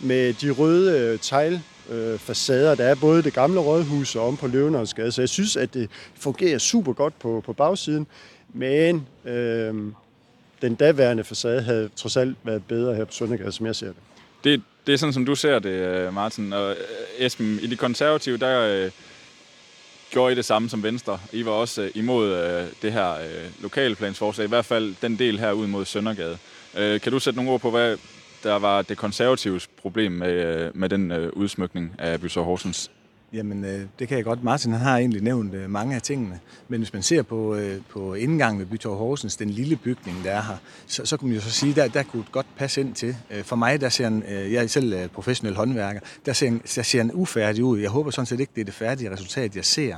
med 0.00 0.32
de 0.32 0.50
røde 0.50 0.98
øh, 0.98 1.18
tegl 1.18 1.60
øh, 1.90 2.18
facader. 2.18 2.74
Der 2.74 2.84
er 2.84 2.94
både 2.94 3.22
det 3.22 3.32
gamle 3.32 3.60
rådhus 3.60 4.16
og 4.16 4.28
om 4.28 4.36
på 4.36 4.46
Løvenholdsgade, 4.46 5.12
så 5.12 5.22
jeg 5.22 5.28
synes, 5.28 5.56
at 5.56 5.74
det 5.74 5.90
fungerer 6.14 6.58
super 6.58 6.92
godt 6.92 7.18
på, 7.18 7.42
på 7.46 7.52
bagsiden, 7.52 8.06
men 8.54 9.06
øh, 9.24 9.74
den 10.62 10.74
daværende 10.74 11.24
facade 11.24 11.62
havde 11.62 11.90
trods 11.96 12.16
alt 12.16 12.36
været 12.44 12.62
bedre 12.68 12.94
her 12.94 13.04
på 13.04 13.12
Søndergade, 13.12 13.52
som 13.52 13.66
jeg 13.66 13.76
ser 13.76 13.86
det. 13.86 13.96
Det, 14.44 14.62
det 14.86 14.92
er 14.92 14.96
sådan, 14.96 15.12
som 15.12 15.26
du 15.26 15.34
ser 15.34 15.58
det, 15.58 15.70
øh, 15.70 16.14
Martin. 16.14 16.52
Og 16.52 16.70
øh, 16.70 16.76
Esben, 17.18 17.58
i 17.62 17.66
de 17.66 17.76
konservative, 17.76 18.36
der 18.36 18.60
øh, 18.60 18.90
gjorde 20.10 20.32
I 20.32 20.36
det 20.36 20.44
samme 20.44 20.68
som 20.68 20.82
Venstre. 20.82 21.18
I 21.32 21.44
var 21.44 21.50
også 21.50 21.82
øh, 21.82 21.90
imod 21.94 22.34
øh, 22.34 22.66
det 22.82 22.92
her 22.92 23.12
øh, 23.12 23.62
lokalplansforslag, 23.62 24.44
i 24.44 24.48
hvert 24.48 24.64
fald 24.64 24.94
den 25.02 25.18
del 25.18 25.38
her 25.38 25.52
ud 25.52 25.66
mod 25.66 25.84
Søndergade. 25.84 26.38
Øh, 26.78 27.00
kan 27.00 27.12
du 27.12 27.18
sætte 27.18 27.36
nogle 27.36 27.50
ord 27.50 27.60
på, 27.60 27.70
hvad 27.70 27.96
der 28.42 28.54
var 28.58 28.82
det 28.82 28.96
konservatives 28.96 29.66
problem 29.66 30.12
med, 30.12 30.32
øh, 30.32 30.76
med 30.76 30.88
den 30.88 31.12
øh, 31.12 31.32
udsmykning 31.32 31.94
af 31.98 32.20
Bysår 32.20 32.42
Horsens? 32.42 32.90
Jamen, 33.32 33.64
øh, 33.64 33.80
det 33.98 34.08
kan 34.08 34.16
jeg 34.16 34.24
godt. 34.24 34.44
Martin 34.44 34.72
han 34.72 34.80
har 34.80 34.98
egentlig 34.98 35.22
nævnt 35.22 35.54
øh, 35.54 35.70
mange 35.70 35.94
af 35.94 36.02
tingene. 36.02 36.40
Men 36.68 36.80
hvis 36.80 36.92
man 36.92 37.02
ser 37.02 37.22
på, 37.22 37.54
øh, 37.54 37.80
på 37.88 38.14
indgangen 38.14 38.60
ved 38.60 38.66
Bytorv 38.66 38.96
Horsens, 38.96 39.36
den 39.36 39.50
lille 39.50 39.76
bygning, 39.76 40.24
der 40.24 40.30
er 40.30 40.42
her, 40.42 40.56
så, 40.86 41.06
så 41.06 41.16
kunne 41.16 41.28
man 41.28 41.36
jo 41.36 41.42
så 41.42 41.50
sige, 41.50 41.74
der, 41.74 41.88
der 41.88 42.02
kunne 42.02 42.24
godt 42.32 42.46
passe 42.56 42.80
ind 42.80 42.94
til. 42.94 43.16
For 43.42 43.56
mig, 43.56 43.80
der 43.80 43.88
ser 43.88 44.06
en, 44.06 44.24
jeg 44.28 44.62
er 44.62 44.66
selv 44.66 45.08
professionel 45.08 45.56
håndværker, 45.56 46.00
der 46.26 46.32
ser, 46.32 46.48
en, 46.48 46.62
der 46.76 46.82
ser 46.82 47.00
en 47.00 47.10
ufærdig 47.14 47.64
ud. 47.64 47.78
Jeg 47.78 47.90
håber 47.90 48.10
sådan 48.10 48.26
set 48.26 48.40
ikke, 48.40 48.52
det 48.54 48.60
er 48.60 48.64
det 48.64 48.74
færdige 48.74 49.12
resultat, 49.12 49.56
jeg 49.56 49.64
ser. 49.64 49.96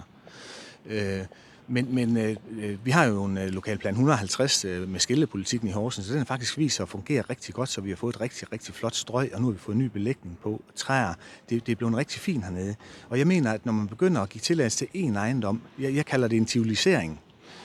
Men, 1.72 1.94
men 1.94 2.16
øh, 2.16 2.36
øh, 2.60 2.86
vi 2.86 2.90
har 2.90 3.04
jo 3.04 3.24
en 3.24 3.38
øh, 3.38 3.48
lokalplan 3.48 3.92
150 3.92 4.64
øh, 4.64 4.88
med 4.88 5.00
skillepolitikken 5.00 5.68
i 5.68 5.72
Horsens, 5.72 6.06
så 6.06 6.14
den 6.14 6.26
faktisk 6.26 6.58
viser 6.58 6.82
at 6.82 6.88
fungere 6.88 7.22
rigtig 7.30 7.54
godt, 7.54 7.68
så 7.68 7.80
vi 7.80 7.88
har 7.88 7.96
fået 7.96 8.14
et 8.14 8.20
rigtig, 8.20 8.52
rigtig 8.52 8.74
flot 8.74 8.94
strøg, 8.94 9.30
og 9.34 9.40
nu 9.40 9.46
har 9.46 9.52
vi 9.52 9.58
fået 9.58 9.76
ny 9.76 9.84
belægning 9.84 10.38
på 10.42 10.62
træer. 10.76 11.14
Det, 11.50 11.66
det 11.66 11.72
er 11.72 11.76
blevet 11.76 11.96
rigtig 11.96 12.20
fint 12.20 12.44
hernede. 12.44 12.74
Og 13.08 13.18
jeg 13.18 13.26
mener, 13.26 13.52
at 13.52 13.66
når 13.66 13.72
man 13.72 13.88
begynder 13.88 14.20
at 14.20 14.28
give 14.28 14.40
tilladelse 14.40 14.78
til 14.78 14.88
en 14.94 15.16
ejendom, 15.16 15.62
jeg, 15.78 15.94
jeg 15.94 16.06
kalder 16.06 16.28
det 16.28 16.36
en 16.36 16.46
civilisering, 16.46 17.20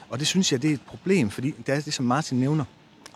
og 0.09 0.19
det 0.19 0.27
synes 0.27 0.51
jeg, 0.51 0.61
det 0.61 0.69
er 0.69 0.73
et 0.73 0.85
problem, 0.87 1.29
fordi 1.29 1.53
det 1.67 1.75
er 1.75 1.81
det, 1.81 1.93
som 1.93 2.05
Martin 2.05 2.39
nævner, 2.39 2.65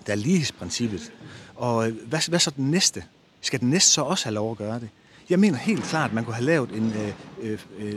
der 0.08 0.12
er 0.14 0.18
lighedsprincippet. 0.18 1.14
Og 1.56 1.88
øh, 1.88 1.96
hvad, 2.08 2.30
hvad 2.30 2.40
så 2.40 2.52
den 2.56 2.72
næste? 2.72 3.04
Skal 3.42 3.60
den 3.60 3.70
næste 3.70 3.92
så 3.92 4.02
også 4.02 4.26
have 4.26 4.34
lov 4.34 4.52
at 4.52 4.58
gøre 4.58 4.80
det? 4.80 4.90
Jeg 5.30 5.40
mener 5.40 5.58
helt 5.58 5.84
klart, 5.84 6.10
at 6.10 6.16
man 6.16 6.26
kunne 6.26 6.34
have 6.36 6.46
lavet 6.46 6.70
en, 6.72 6.94
øh, 6.98 7.52
øh, 7.52 7.60
øh, 7.80 7.96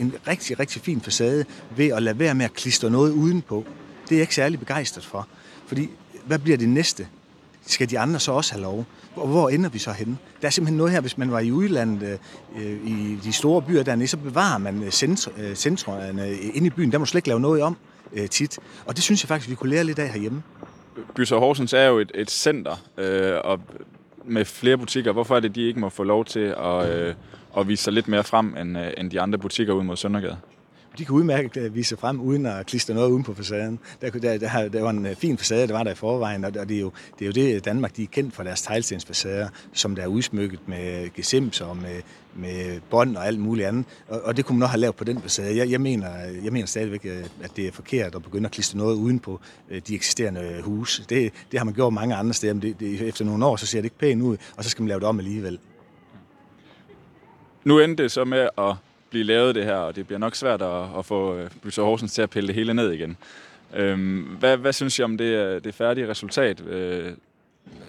en 0.00 0.14
rigtig, 0.28 0.60
rigtig 0.60 0.82
fin 0.82 1.00
facade 1.00 1.44
ved 1.76 1.88
at 1.88 2.02
lade 2.02 2.18
være 2.18 2.34
med 2.34 2.44
at 2.44 2.52
klistre 2.52 2.90
noget 2.90 3.12
udenpå. 3.12 3.64
Det 4.04 4.12
er 4.12 4.16
jeg 4.16 4.20
ikke 4.20 4.34
særlig 4.34 4.58
begejstret 4.58 5.04
for. 5.04 5.28
Fordi 5.66 5.90
hvad 6.26 6.38
bliver 6.38 6.58
det 6.58 6.68
næste? 6.68 7.08
Skal 7.66 7.90
de 7.90 7.98
andre 7.98 8.20
så 8.20 8.32
også 8.32 8.52
have 8.52 8.62
lov? 8.62 8.84
Hvor, 9.14 9.26
hvor 9.26 9.48
ender 9.48 9.70
vi 9.70 9.78
så 9.78 9.92
henne? 9.92 10.16
Der 10.40 10.46
er 10.46 10.50
simpelthen 10.50 10.76
noget 10.76 10.92
her, 10.92 11.00
hvis 11.00 11.18
man 11.18 11.30
var 11.30 11.40
i 11.40 11.52
udlandet, 11.52 12.18
øh, 12.56 12.86
i 12.86 13.18
de 13.24 13.32
store 13.32 13.62
byer 13.62 13.82
dernede, 13.82 14.08
så 14.08 14.16
bevarer 14.16 14.58
man 14.58 14.82
øh, 14.82 14.86
øh 15.38 15.54
centrene 15.54 16.26
øh, 16.26 16.38
inde 16.54 16.66
i 16.66 16.70
byen. 16.70 16.92
Der 16.92 16.98
må 16.98 17.06
slet 17.06 17.18
ikke 17.18 17.28
lave 17.28 17.40
noget 17.40 17.62
om 17.62 17.76
øh, 18.12 18.28
tit. 18.28 18.58
Og 18.86 18.96
det 18.96 19.04
synes 19.04 19.22
jeg 19.22 19.28
faktisk, 19.28 19.50
vi 19.50 19.54
kunne 19.54 19.70
lære 19.70 19.84
lidt 19.84 19.98
af 19.98 20.08
herhjemme. 20.08 20.42
Bys 21.14 21.30
Horsens 21.30 21.72
er 21.72 21.86
jo 21.86 21.98
et, 21.98 22.10
et 22.14 22.30
center, 22.30 22.76
øh, 22.98 23.34
og 23.44 23.60
med 24.28 24.44
flere 24.44 24.78
butikker. 24.78 25.12
Hvorfor 25.12 25.36
er 25.36 25.40
det, 25.40 25.54
de 25.54 25.62
ikke 25.62 25.80
må 25.80 25.88
få 25.88 26.02
lov 26.02 26.24
til 26.24 26.54
at, 26.58 26.90
øh, 26.90 27.14
at 27.58 27.68
vise 27.68 27.84
sig 27.84 27.92
lidt 27.92 28.08
mere 28.08 28.24
frem, 28.24 28.56
end, 28.56 28.78
øh, 28.78 28.90
end 28.96 29.10
de 29.10 29.20
andre 29.20 29.38
butikker 29.38 29.74
ud 29.74 29.82
mod 29.82 29.96
Søndergade? 29.96 30.36
De 30.98 31.04
kan 31.04 31.14
udmærket 31.14 31.56
øh, 31.56 31.74
vise 31.74 31.88
sig 31.88 31.98
frem, 31.98 32.20
uden 32.20 32.46
at 32.46 32.66
klistre 32.66 32.94
noget 32.94 33.10
uden 33.10 33.22
på 33.22 33.34
facaden. 33.34 33.78
Der, 34.00 34.10
der, 34.10 34.38
der, 34.38 34.68
der 34.68 34.82
var 34.82 34.90
en 34.90 35.06
øh, 35.06 35.16
fin 35.16 35.38
facade, 35.38 35.66
der 35.66 35.72
var 35.72 35.82
der 35.82 35.90
i 35.90 35.94
forvejen, 35.94 36.44
og 36.44 36.54
det 36.54 36.76
er 36.76 36.80
jo 36.80 36.92
det, 37.18 37.24
er 37.24 37.26
jo 37.26 37.32
det 37.32 37.54
øh, 37.54 37.64
Danmark, 37.64 37.96
de 37.96 38.02
er 38.02 38.06
kendt 38.06 38.34
for 38.34 38.42
deres 38.42 38.62
teglstensfacader, 38.62 39.48
som 39.72 39.94
der 39.94 40.02
er 40.02 40.06
udsmykket 40.06 40.60
med 40.66 41.14
gesims 41.14 41.60
og 41.60 41.76
med, 41.76 42.02
med 42.34 42.80
bånd 42.90 43.16
og 43.16 43.26
alt 43.26 43.40
muligt 43.40 43.68
andet. 43.68 43.84
Og, 44.08 44.20
og 44.24 44.36
det 44.36 44.44
kunne 44.44 44.58
man 44.58 44.60
nok 44.60 44.70
have 44.70 44.80
lavet 44.80 44.96
på 44.96 45.04
den 45.04 45.20
facade. 45.20 45.56
Jeg, 45.56 45.70
jeg, 45.70 45.80
mener, 45.80 46.08
jeg 46.44 46.52
mener 46.52 46.66
stadigvæk, 46.66 47.04
at 47.42 47.50
det 47.56 47.66
er 47.66 47.72
forkert 47.72 48.14
at 48.14 48.22
begynde 48.22 48.46
at 48.46 48.52
klistre 48.52 48.78
noget 48.78 48.96
uden 48.96 49.18
på 49.18 49.40
de 49.88 49.94
eksisterende 49.94 50.60
huse. 50.62 51.04
Det, 51.08 51.32
det 51.50 51.58
har 51.60 51.64
man 51.64 51.74
gjort 51.74 51.92
mange 51.92 52.14
andre 52.14 52.34
steder, 52.34 52.54
men 52.54 52.62
det, 52.62 52.80
det, 52.80 53.00
efter 53.00 53.24
nogle 53.24 53.46
år, 53.46 53.56
så 53.56 53.66
ser 53.66 53.78
det 53.78 53.84
ikke 53.84 53.98
pænt 53.98 54.22
ud, 54.22 54.36
og 54.56 54.64
så 54.64 54.70
skal 54.70 54.82
man 54.82 54.88
lave 54.88 55.00
det 55.00 55.08
om 55.08 55.18
alligevel. 55.18 55.58
Nu 57.64 57.78
endte 57.78 58.02
det 58.02 58.12
så 58.12 58.24
med 58.24 58.48
at 58.58 58.74
blive 59.10 59.24
lavet 59.24 59.54
det 59.54 59.64
her, 59.64 59.76
og 59.76 59.96
det 59.96 60.06
bliver 60.06 60.18
nok 60.18 60.34
svært 60.34 60.62
at, 60.62 60.98
at 60.98 61.04
få 61.04 61.36
øh, 61.36 61.50
Horsens 61.76 62.12
til 62.12 62.22
at 62.22 62.30
pille 62.30 62.46
det 62.46 62.54
hele 62.54 62.74
ned 62.74 62.92
igen. 62.92 63.16
Øhm, 63.74 64.22
hvad, 64.22 64.56
hvad 64.56 64.72
synes 64.72 64.98
I 64.98 65.02
om 65.02 65.18
det, 65.18 65.24
øh, 65.24 65.64
det 65.64 65.74
færdige 65.74 66.08
resultat? 66.08 66.66
Øh, 66.66 67.12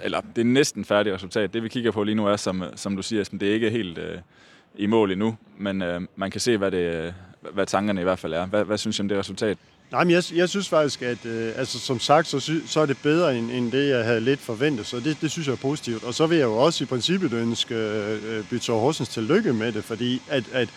eller 0.04 0.22
det 0.36 0.46
næsten 0.46 0.86
færdige 0.86 1.14
resultat. 1.14 1.54
Det 1.54 1.64
vi 1.64 1.70
kigger 1.70 1.92
på 1.92 2.04
lige 2.04 2.16
nu 2.16 2.28
er, 2.28 2.36
som, 2.36 2.64
som 2.76 2.96
du 2.96 3.02
siger, 3.02 3.24
det 3.24 3.50
er 3.50 3.54
ikke 3.54 3.70
helt 3.70 3.98
øh, 3.98 4.18
i 4.76 4.86
mål 4.86 5.12
endnu, 5.12 5.38
men 5.58 5.82
øh, 5.82 6.02
man 6.16 6.32
kan 6.32 6.42
se, 6.42 6.58
hvad, 6.58 6.72
det, 6.72 6.94
øh, 6.94 7.12
hvad 7.54 7.66
tankerne 7.66 8.02
i 8.02 8.04
hvert 8.04 8.20
fald 8.20 8.34
er. 8.34 8.46
Hvad, 8.46 8.64
hvad 8.64 8.78
synes 8.78 9.00
I 9.00 9.02
om 9.02 9.08
det 9.08 9.18
resultat? 9.18 9.58
Nej, 9.92 10.04
men 10.04 10.12
jeg, 10.12 10.24
jeg 10.36 10.50
synes 10.50 10.70
faktisk, 10.70 11.02
at 11.02 11.26
øh, 11.26 11.52
altså, 11.56 11.80
som 11.80 12.00
sagt, 12.00 12.28
så, 12.28 12.40
sy, 12.40 12.52
så 12.66 12.80
er 12.80 12.86
det 12.86 12.98
bedre 13.04 13.38
end, 13.38 13.52
end 13.52 13.72
det, 13.72 13.90
jeg 13.90 14.04
havde 14.04 14.22
lidt 14.22 14.40
forventet, 14.40 14.86
så 14.86 15.00
det, 15.00 15.18
det 15.22 15.32
synes 15.32 15.48
jeg 15.48 15.54
er 15.54 15.58
positivt. 15.58 16.04
Og 16.04 16.14
så 16.14 16.28
vil 16.28 16.38
jeg 16.38 16.46
jo 16.46 16.58
også 16.58 16.84
i 16.84 16.88
princippet 16.88 17.34
ønske 17.34 17.76
øh, 17.76 18.38
øh 18.38 18.44
Bytor 18.50 18.80
Horsens 18.80 19.10
tillykke 19.10 19.54
med 19.54 19.72
det, 19.72 19.84
fordi 19.84 20.22
at, 20.30 20.44
at 20.54 20.70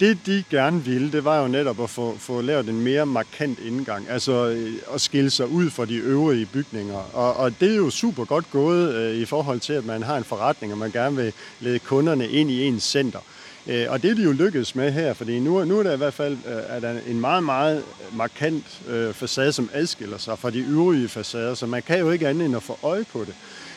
det, 0.00 0.18
de 0.26 0.44
gerne 0.50 0.84
ville, 0.84 1.12
det 1.12 1.24
var 1.24 1.40
jo 1.42 1.48
netop 1.48 1.80
at 1.80 1.90
få, 1.90 2.16
få 2.18 2.40
lavet 2.40 2.68
en 2.68 2.80
mere 2.80 3.06
markant 3.06 3.58
indgang, 3.58 4.08
altså 4.08 4.46
øh, 4.46 4.72
at 4.94 5.00
skille 5.00 5.30
sig 5.30 5.48
ud 5.48 5.70
fra 5.70 5.84
de 5.84 5.94
øvrige 5.94 6.46
bygninger. 6.46 7.10
Og, 7.12 7.36
og 7.36 7.60
det 7.60 7.72
er 7.72 7.76
jo 7.76 7.90
super 7.90 8.24
godt 8.24 8.50
gået 8.50 8.94
øh, 8.94 9.16
i 9.16 9.24
forhold 9.24 9.60
til, 9.60 9.72
at 9.72 9.84
man 9.84 10.02
har 10.02 10.16
en 10.16 10.24
forretning, 10.24 10.72
og 10.72 10.78
man 10.78 10.90
gerne 10.90 11.16
vil 11.16 11.32
lede 11.60 11.78
kunderne 11.78 12.28
ind 12.28 12.50
i 12.50 12.64
ens 12.64 12.82
center. 12.82 13.18
Øh, 13.66 13.86
og 13.88 14.02
det 14.02 14.10
er 14.10 14.14
de 14.14 14.22
jo 14.22 14.32
lykkedes 14.32 14.74
med 14.74 14.92
her, 14.92 15.14
fordi 15.14 15.38
nu, 15.38 15.64
nu 15.64 15.78
er 15.78 15.82
der 15.82 15.92
i 15.92 15.96
hvert 15.96 16.14
fald 16.14 16.32
øh, 16.32 16.62
er 16.68 16.80
der 16.80 16.94
en 17.06 17.20
meget, 17.20 17.44
meget 17.44 17.82
markant 18.12 18.80
øh, 18.88 19.14
facade, 19.14 19.52
som 19.52 19.70
adskiller 19.72 20.18
sig 20.18 20.38
fra 20.38 20.50
de 20.50 20.58
øvrige 20.58 21.08
facader, 21.08 21.54
så 21.54 21.66
man 21.66 21.82
kan 21.82 21.98
jo 21.98 22.10
ikke 22.10 22.28
andet 22.28 22.46
end 22.46 22.56
at 22.56 22.62
få 22.62 22.78
øje 22.82 23.04
på 23.12 23.24
det. 23.24 23.34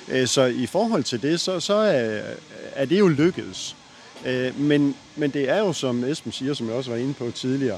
Øh, 0.08 0.28
så 0.28 0.46
i 0.46 0.66
forhold 0.66 1.04
til 1.04 1.22
det, 1.22 1.40
så, 1.40 1.60
så 1.60 1.74
er, 1.74 2.22
er 2.76 2.86
det 2.86 3.00
jo 3.00 3.08
lykkedes. 3.08 3.76
Øh, 4.26 4.60
men, 4.60 4.96
men 5.16 5.32
det 5.32 5.50
er 5.50 5.58
jo, 5.58 5.74
som 5.74 6.04
Esben 6.04 6.32
siger, 6.32 6.54
som 6.54 6.68
jeg 6.68 6.76
også 6.76 6.92
var 6.92 6.98
inde 6.98 7.14
på 7.14 7.32
tidligere, 7.32 7.78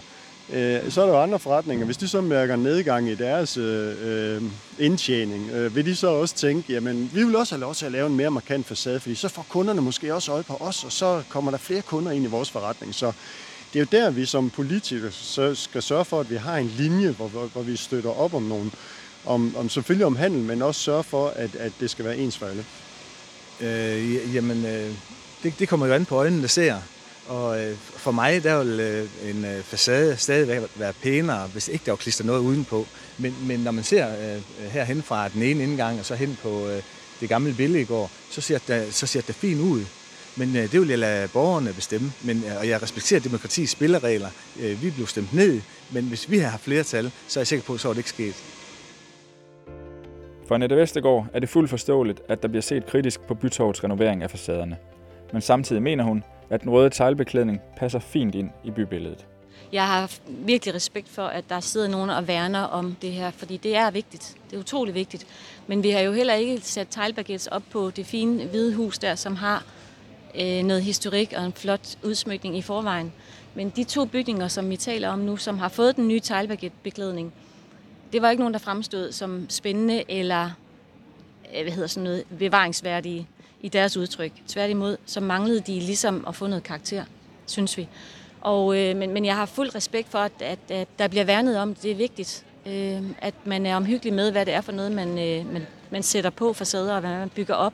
øh, 0.53 0.91
så 0.91 1.01
er 1.01 1.05
der 1.05 1.13
jo 1.13 1.21
andre 1.21 1.39
forretninger. 1.39 1.85
Hvis 1.85 1.97
de 1.97 2.07
så 2.07 2.21
mærker 2.21 2.55
nedgang 2.55 3.09
i 3.09 3.15
deres 3.15 3.57
øh, 3.57 4.41
indtjening, 4.79 5.49
øh, 5.51 5.75
vil 5.75 5.85
de 5.85 5.95
så 5.95 6.07
også 6.07 6.35
tænke, 6.35 6.73
jamen 6.73 7.11
vi 7.13 7.23
vil 7.23 7.35
også 7.35 7.55
have 7.55 7.61
lov 7.61 7.75
til 7.75 7.85
at 7.85 7.91
lave 7.91 8.07
en 8.07 8.15
mere 8.15 8.31
markant 8.31 8.65
facade, 8.65 8.99
fordi 8.99 9.15
så 9.15 9.27
får 9.27 9.45
kunderne 9.49 9.81
måske 9.81 10.13
også 10.15 10.31
øje 10.31 10.43
på 10.43 10.57
os, 10.59 10.83
og 10.83 10.91
så 10.91 11.23
kommer 11.29 11.51
der 11.51 11.57
flere 11.57 11.81
kunder 11.81 12.11
ind 12.11 12.23
i 12.23 12.27
vores 12.27 12.51
forretning. 12.51 12.95
Så 12.95 13.11
det 13.73 13.79
er 13.79 13.83
jo 13.83 14.03
der, 14.03 14.09
vi 14.09 14.25
som 14.25 14.49
politikere 14.49 15.11
så 15.11 15.55
skal 15.55 15.81
sørge 15.81 16.05
for, 16.05 16.19
at 16.19 16.29
vi 16.29 16.35
har 16.35 16.57
en 16.57 16.73
linje, 16.77 17.09
hvor, 17.09 17.27
hvor, 17.27 17.45
hvor 17.45 17.61
vi 17.61 17.75
støtter 17.75 18.09
op 18.09 18.33
om 18.33 18.43
nogen, 18.43 18.73
om, 19.25 19.55
om 19.57 19.69
selvfølgelig 19.69 20.05
om 20.05 20.15
handel, 20.15 20.41
men 20.41 20.61
også 20.61 20.81
sørge 20.81 21.03
for, 21.03 21.27
at, 21.27 21.55
at 21.55 21.71
det 21.79 21.89
skal 21.89 22.05
være 22.05 22.17
ens 22.17 22.37
for 22.37 22.45
alle. 22.45 22.65
Øh, 23.61 24.35
jamen, 24.35 24.65
øh, 24.65 24.91
det, 25.43 25.53
det 25.59 25.69
kommer 25.69 25.87
jo 25.87 25.93
an 25.93 26.05
på 26.05 26.15
øjnene, 26.15 26.41
der 26.41 26.47
ser. 26.47 26.75
Og 27.27 27.63
øh, 27.63 27.75
for 27.77 28.11
mig, 28.11 28.43
der 28.43 28.63
vil 28.63 28.79
øh, 28.79 29.29
en 29.29 29.45
øh, 29.45 29.63
facade 29.63 30.17
stadig 30.17 30.67
være 30.75 30.93
pænere, 30.93 31.47
hvis 31.47 31.67
ikke 31.67 31.85
der 31.85 31.91
var 31.91 31.97
klistret 31.97 32.25
noget 32.25 32.39
udenpå. 32.39 32.87
Men, 33.17 33.35
men 33.47 33.59
når 33.59 33.71
man 33.71 33.83
ser 33.83 34.07
øh, 34.07 34.41
herhen 34.71 35.01
fra 35.01 35.29
den 35.29 35.43
ene 35.43 35.63
indgang 35.63 35.99
og 35.99 36.05
så 36.05 36.15
hen 36.15 36.37
på 36.43 36.67
øh, 36.67 36.81
det 37.19 37.29
gamle 37.29 37.53
billede 37.53 37.81
i 37.81 37.85
går, 37.85 38.11
så 38.29 38.41
ser 38.41 38.59
det, 38.67 38.93
så 38.93 39.07
ser 39.07 39.21
det 39.21 39.35
fint 39.35 39.61
ud. 39.61 39.85
Men 40.35 40.55
øh, 40.55 40.71
det 40.71 40.81
vil 40.81 40.89
jeg 40.89 40.99
lade 40.99 41.27
borgerne 41.27 41.73
bestemme. 41.73 42.11
Men, 42.23 42.43
øh, 42.47 42.59
og 42.59 42.67
jeg 42.67 42.81
respekterer 42.81 43.19
demokratiets 43.19 43.71
spilleregler. 43.71 44.29
Øh, 44.61 44.83
vi 44.83 44.89
blev 44.89 45.07
stemt 45.07 45.33
ned, 45.33 45.61
men 45.91 46.03
hvis 46.03 46.31
vi 46.31 46.37
har 46.37 46.49
haft 46.49 46.63
flertal, 46.63 47.11
så 47.27 47.39
er 47.39 47.41
jeg 47.41 47.47
sikker 47.47 47.65
på, 47.65 47.73
at 47.73 47.79
så 47.79 47.89
er 47.89 47.93
det 47.93 47.99
ikke 47.99 48.09
sket. 48.09 48.43
For 50.47 50.55
Annette 50.55 50.75
Vestergaard 50.75 51.27
er 51.33 51.39
det 51.39 51.49
fuldt 51.49 51.69
forståeligt, 51.69 52.21
at 52.29 52.41
der 52.41 52.47
bliver 52.47 52.61
set 52.61 52.85
kritisk 52.85 53.21
på 53.21 53.33
Bytorvets 53.33 53.83
renovering 53.83 54.23
af 54.23 54.31
facaderne 54.31 54.77
men 55.31 55.41
samtidig 55.41 55.81
mener 55.81 56.03
hun, 56.03 56.23
at 56.49 56.61
den 56.61 56.69
røde 56.69 56.89
teglbeklædning 56.89 57.61
passer 57.77 57.99
fint 57.99 58.35
ind 58.35 58.49
i 58.63 58.71
bybilledet. 58.71 59.25
Jeg 59.71 59.87
har 59.87 60.11
virkelig 60.27 60.75
respekt 60.75 61.09
for, 61.09 61.25
at 61.25 61.43
der 61.49 61.59
sidder 61.59 61.87
nogen 61.87 62.09
og 62.09 62.27
værner 62.27 62.61
om 62.61 62.95
det 63.01 63.11
her, 63.11 63.31
fordi 63.31 63.57
det 63.57 63.75
er 63.75 63.91
vigtigt. 63.91 64.35
Det 64.49 64.55
er 64.55 64.59
utrolig 64.59 64.93
vigtigt. 64.93 65.27
Men 65.67 65.83
vi 65.83 65.89
har 65.89 65.99
jo 65.99 66.11
heller 66.11 66.33
ikke 66.33 66.61
sat 66.61 66.87
teglbaguettes 66.89 67.47
op 67.47 67.63
på 67.71 67.89
det 67.89 68.05
fine 68.05 68.45
hvide 68.45 68.75
hus 68.75 68.99
der, 68.99 69.15
som 69.15 69.35
har 69.35 69.63
øh, 70.39 70.63
noget 70.63 70.83
historik 70.83 71.33
og 71.37 71.45
en 71.45 71.53
flot 71.53 71.97
udsmykning 72.03 72.57
i 72.57 72.61
forvejen. 72.61 73.13
Men 73.55 73.69
de 73.69 73.83
to 73.83 74.05
bygninger, 74.05 74.47
som 74.47 74.69
vi 74.69 74.77
taler 74.77 75.09
om 75.09 75.19
nu, 75.19 75.37
som 75.37 75.57
har 75.57 75.69
fået 75.69 75.95
den 75.95 76.07
nye 76.07 76.19
teglbaguettebeklædning, 76.19 77.33
det 78.13 78.21
var 78.21 78.29
ikke 78.29 78.41
nogen, 78.41 78.53
der 78.53 78.59
fremstod 78.59 79.11
som 79.11 79.45
spændende 79.49 80.03
eller 80.09 80.49
øh, 81.55 81.61
hvad 81.61 81.71
hedder 81.71 81.87
sådan 81.87 82.03
noget, 82.03 82.23
bevaringsværdige 82.39 83.27
i 83.61 83.69
deres 83.69 83.97
udtryk. 83.97 84.31
Tværtimod, 84.47 84.97
så 85.05 85.19
manglede 85.19 85.59
de 85.59 85.79
ligesom 85.79 86.25
at 86.27 86.35
få 86.35 86.47
noget 86.47 86.63
karakter, 86.63 87.03
synes 87.45 87.77
vi. 87.77 87.87
Og, 88.41 88.77
øh, 88.77 88.95
men, 88.97 89.13
men 89.13 89.25
jeg 89.25 89.35
har 89.35 89.45
fuld 89.45 89.75
respekt 89.75 90.09
for, 90.09 90.19
at, 90.19 90.31
at, 90.39 90.59
at 90.69 90.87
der 90.99 91.07
bliver 91.07 91.25
værnet 91.25 91.57
om, 91.57 91.75
det 91.75 91.91
er 91.91 91.95
vigtigt, 91.95 92.45
øh, 92.65 93.01
at 93.19 93.33
man 93.45 93.65
er 93.65 93.75
omhyggelig 93.75 94.13
med, 94.13 94.31
hvad 94.31 94.45
det 94.45 94.53
er 94.53 94.61
for 94.61 94.71
noget, 94.71 94.91
man, 94.91 95.09
øh, 95.09 95.53
man, 95.53 95.67
man 95.89 96.03
sætter 96.03 96.29
på 96.29 96.53
facader, 96.53 96.93
og 96.93 96.99
hvad 96.99 97.09
man 97.09 97.29
bygger 97.29 97.53
op 97.53 97.73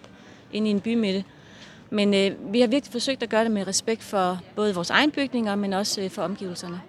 ind 0.53 0.67
i 0.67 0.69
en 0.69 0.81
bymidte. 0.81 1.23
Men 1.89 2.13
øh, 2.13 2.53
vi 2.53 2.59
har 2.59 2.67
virkelig 2.67 2.91
forsøgt 2.91 3.23
at 3.23 3.29
gøre 3.29 3.43
det 3.43 3.51
med 3.51 3.67
respekt 3.67 4.03
for 4.03 4.39
både 4.55 4.75
vores 4.75 4.89
egen 4.89 5.11
bygninger, 5.11 5.55
men 5.55 5.73
også 5.73 6.01
øh, 6.01 6.09
for 6.09 6.21
omgivelserne. 6.21 6.81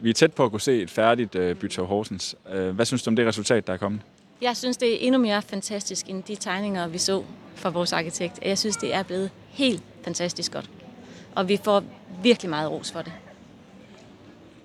Vi 0.00 0.10
er 0.10 0.14
tæt 0.14 0.32
på 0.32 0.44
at 0.44 0.50
kunne 0.50 0.60
se 0.60 0.82
et 0.82 0.90
færdigt 0.90 1.34
øh, 1.34 1.56
Bytov 1.56 1.86
Horsens. 1.86 2.36
Øh, 2.52 2.74
hvad 2.74 2.86
synes 2.86 3.02
du 3.02 3.10
om 3.10 3.16
det 3.16 3.26
resultat, 3.26 3.66
der 3.66 3.72
er 3.72 3.76
kommet? 3.76 4.00
Jeg 4.40 4.56
synes, 4.56 4.76
det 4.76 4.92
er 4.92 5.06
endnu 5.06 5.20
mere 5.20 5.42
fantastisk 5.42 6.08
end 6.08 6.22
de 6.22 6.36
tegninger, 6.36 6.86
vi 6.86 6.98
så 6.98 7.24
fra 7.54 7.70
vores 7.70 7.92
arkitekt. 7.92 8.38
Jeg 8.42 8.58
synes, 8.58 8.76
det 8.76 8.94
er 8.94 9.02
blevet 9.02 9.30
helt 9.50 9.82
fantastisk 10.04 10.52
godt. 10.52 10.70
Og 11.34 11.48
vi 11.48 11.60
får 11.64 11.82
virkelig 12.22 12.50
meget 12.50 12.70
ros 12.70 12.92
for 12.92 13.02
det. 13.02 13.12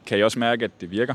Kan 0.05 0.17
I 0.19 0.23
også 0.23 0.39
mærke, 0.39 0.65
at 0.65 0.81
det 0.81 0.91
virker? 0.91 1.13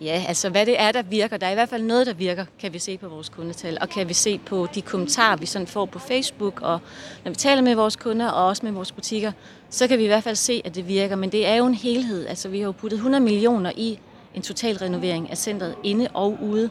Ja, 0.00 0.24
altså 0.28 0.50
hvad 0.50 0.66
det 0.66 0.80
er, 0.80 0.92
der 0.92 1.02
virker. 1.02 1.36
Der 1.36 1.46
er 1.46 1.50
i 1.50 1.54
hvert 1.54 1.68
fald 1.68 1.82
noget, 1.82 2.06
der 2.06 2.14
virker, 2.14 2.44
kan 2.58 2.72
vi 2.72 2.78
se 2.78 2.98
på 2.98 3.08
vores 3.08 3.28
kundetal. 3.28 3.78
Og 3.80 3.88
kan 3.88 4.08
vi 4.08 4.14
se 4.14 4.38
på 4.38 4.66
de 4.74 4.82
kommentarer, 4.82 5.36
vi 5.36 5.46
sådan 5.46 5.66
får 5.66 5.86
på 5.86 5.98
Facebook, 5.98 6.60
og 6.62 6.80
når 7.24 7.30
vi 7.30 7.36
taler 7.36 7.62
med 7.62 7.74
vores 7.74 7.96
kunder, 7.96 8.28
og 8.28 8.46
også 8.46 8.66
med 8.66 8.72
vores 8.72 8.92
butikker, 8.92 9.32
så 9.70 9.88
kan 9.88 9.98
vi 9.98 10.04
i 10.04 10.06
hvert 10.06 10.24
fald 10.24 10.36
se, 10.36 10.62
at 10.64 10.74
det 10.74 10.88
virker. 10.88 11.16
Men 11.16 11.32
det 11.32 11.46
er 11.46 11.54
jo 11.54 11.66
en 11.66 11.74
helhed. 11.74 12.26
Altså 12.26 12.48
vi 12.48 12.58
har 12.58 12.64
jo 12.64 12.72
puttet 12.72 12.96
100 12.96 13.24
millioner 13.24 13.72
i 13.76 13.98
en 14.34 14.42
total 14.42 14.76
renovering 14.76 15.30
af 15.30 15.36
centret 15.38 15.74
inde 15.82 16.08
og 16.14 16.38
ude. 16.42 16.70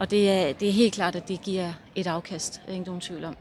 Og 0.00 0.10
det 0.10 0.30
er, 0.30 0.52
det 0.52 0.68
er 0.68 0.72
helt 0.72 0.94
klart, 0.94 1.16
at 1.16 1.28
det 1.28 1.40
giver 1.40 1.72
et 1.94 2.06
afkast. 2.06 2.60
Det 2.66 2.72
er 2.72 2.76
ingen 2.76 3.00
tvivl 3.00 3.24
om. 3.24 3.36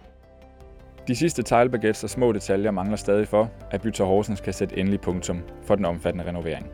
De 1.08 1.16
sidste 1.16 1.44
teglbaguettes 1.44 2.04
og 2.04 2.10
små 2.10 2.32
detaljer 2.32 2.72
mangler 2.72 2.98
stadig 2.98 3.28
for, 3.28 3.52
at 3.72 3.82
Bytter 3.82 4.06
Horsens 4.06 4.42
kan 4.42 4.54
sætte 4.54 4.78
endelig 4.78 5.02
punktum 5.02 5.42
for 5.64 5.76
den 5.76 5.86
omfattende 5.86 6.28
renovering. 6.28 6.68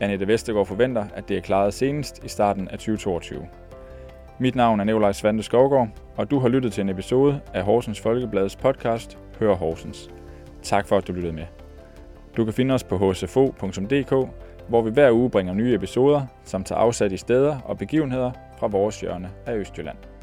Annette 0.00 0.26
Vestergaard 0.26 0.66
forventer, 0.66 1.06
at 1.14 1.28
det 1.28 1.36
er 1.36 1.40
klaret 1.40 1.74
senest 1.74 2.24
i 2.24 2.28
starten 2.28 2.68
af 2.68 2.78
2022. 2.78 3.48
Mit 4.38 4.54
navn 4.54 4.80
er 4.80 4.84
Nikolaj 4.84 5.12
Svante 5.12 5.42
Skovgaard, 5.42 5.88
og 6.16 6.30
du 6.30 6.38
har 6.38 6.48
lyttet 6.48 6.72
til 6.72 6.80
en 6.80 6.88
episode 6.88 7.40
af 7.54 7.62
Horsens 7.62 8.00
Folkebladets 8.00 8.56
podcast 8.56 9.18
Hør 9.38 9.54
Horsens. 9.54 10.10
Tak 10.62 10.86
for, 10.86 10.96
at 10.96 11.06
du 11.06 11.12
lyttede 11.12 11.32
med. 11.32 11.44
Du 12.36 12.44
kan 12.44 12.54
finde 12.54 12.74
os 12.74 12.84
på 12.84 13.12
hsfo.dk, 13.12 14.28
hvor 14.68 14.82
vi 14.82 14.90
hver 14.90 15.12
uge 15.12 15.30
bringer 15.30 15.54
nye 15.54 15.74
episoder, 15.74 16.26
som 16.44 16.64
tager 16.64 16.78
afsat 16.78 17.12
i 17.12 17.16
steder 17.16 17.58
og 17.64 17.78
begivenheder 17.78 18.30
fra 18.58 18.66
vores 18.66 19.00
hjørne 19.00 19.30
af 19.46 19.56
Østjylland. 19.56 20.15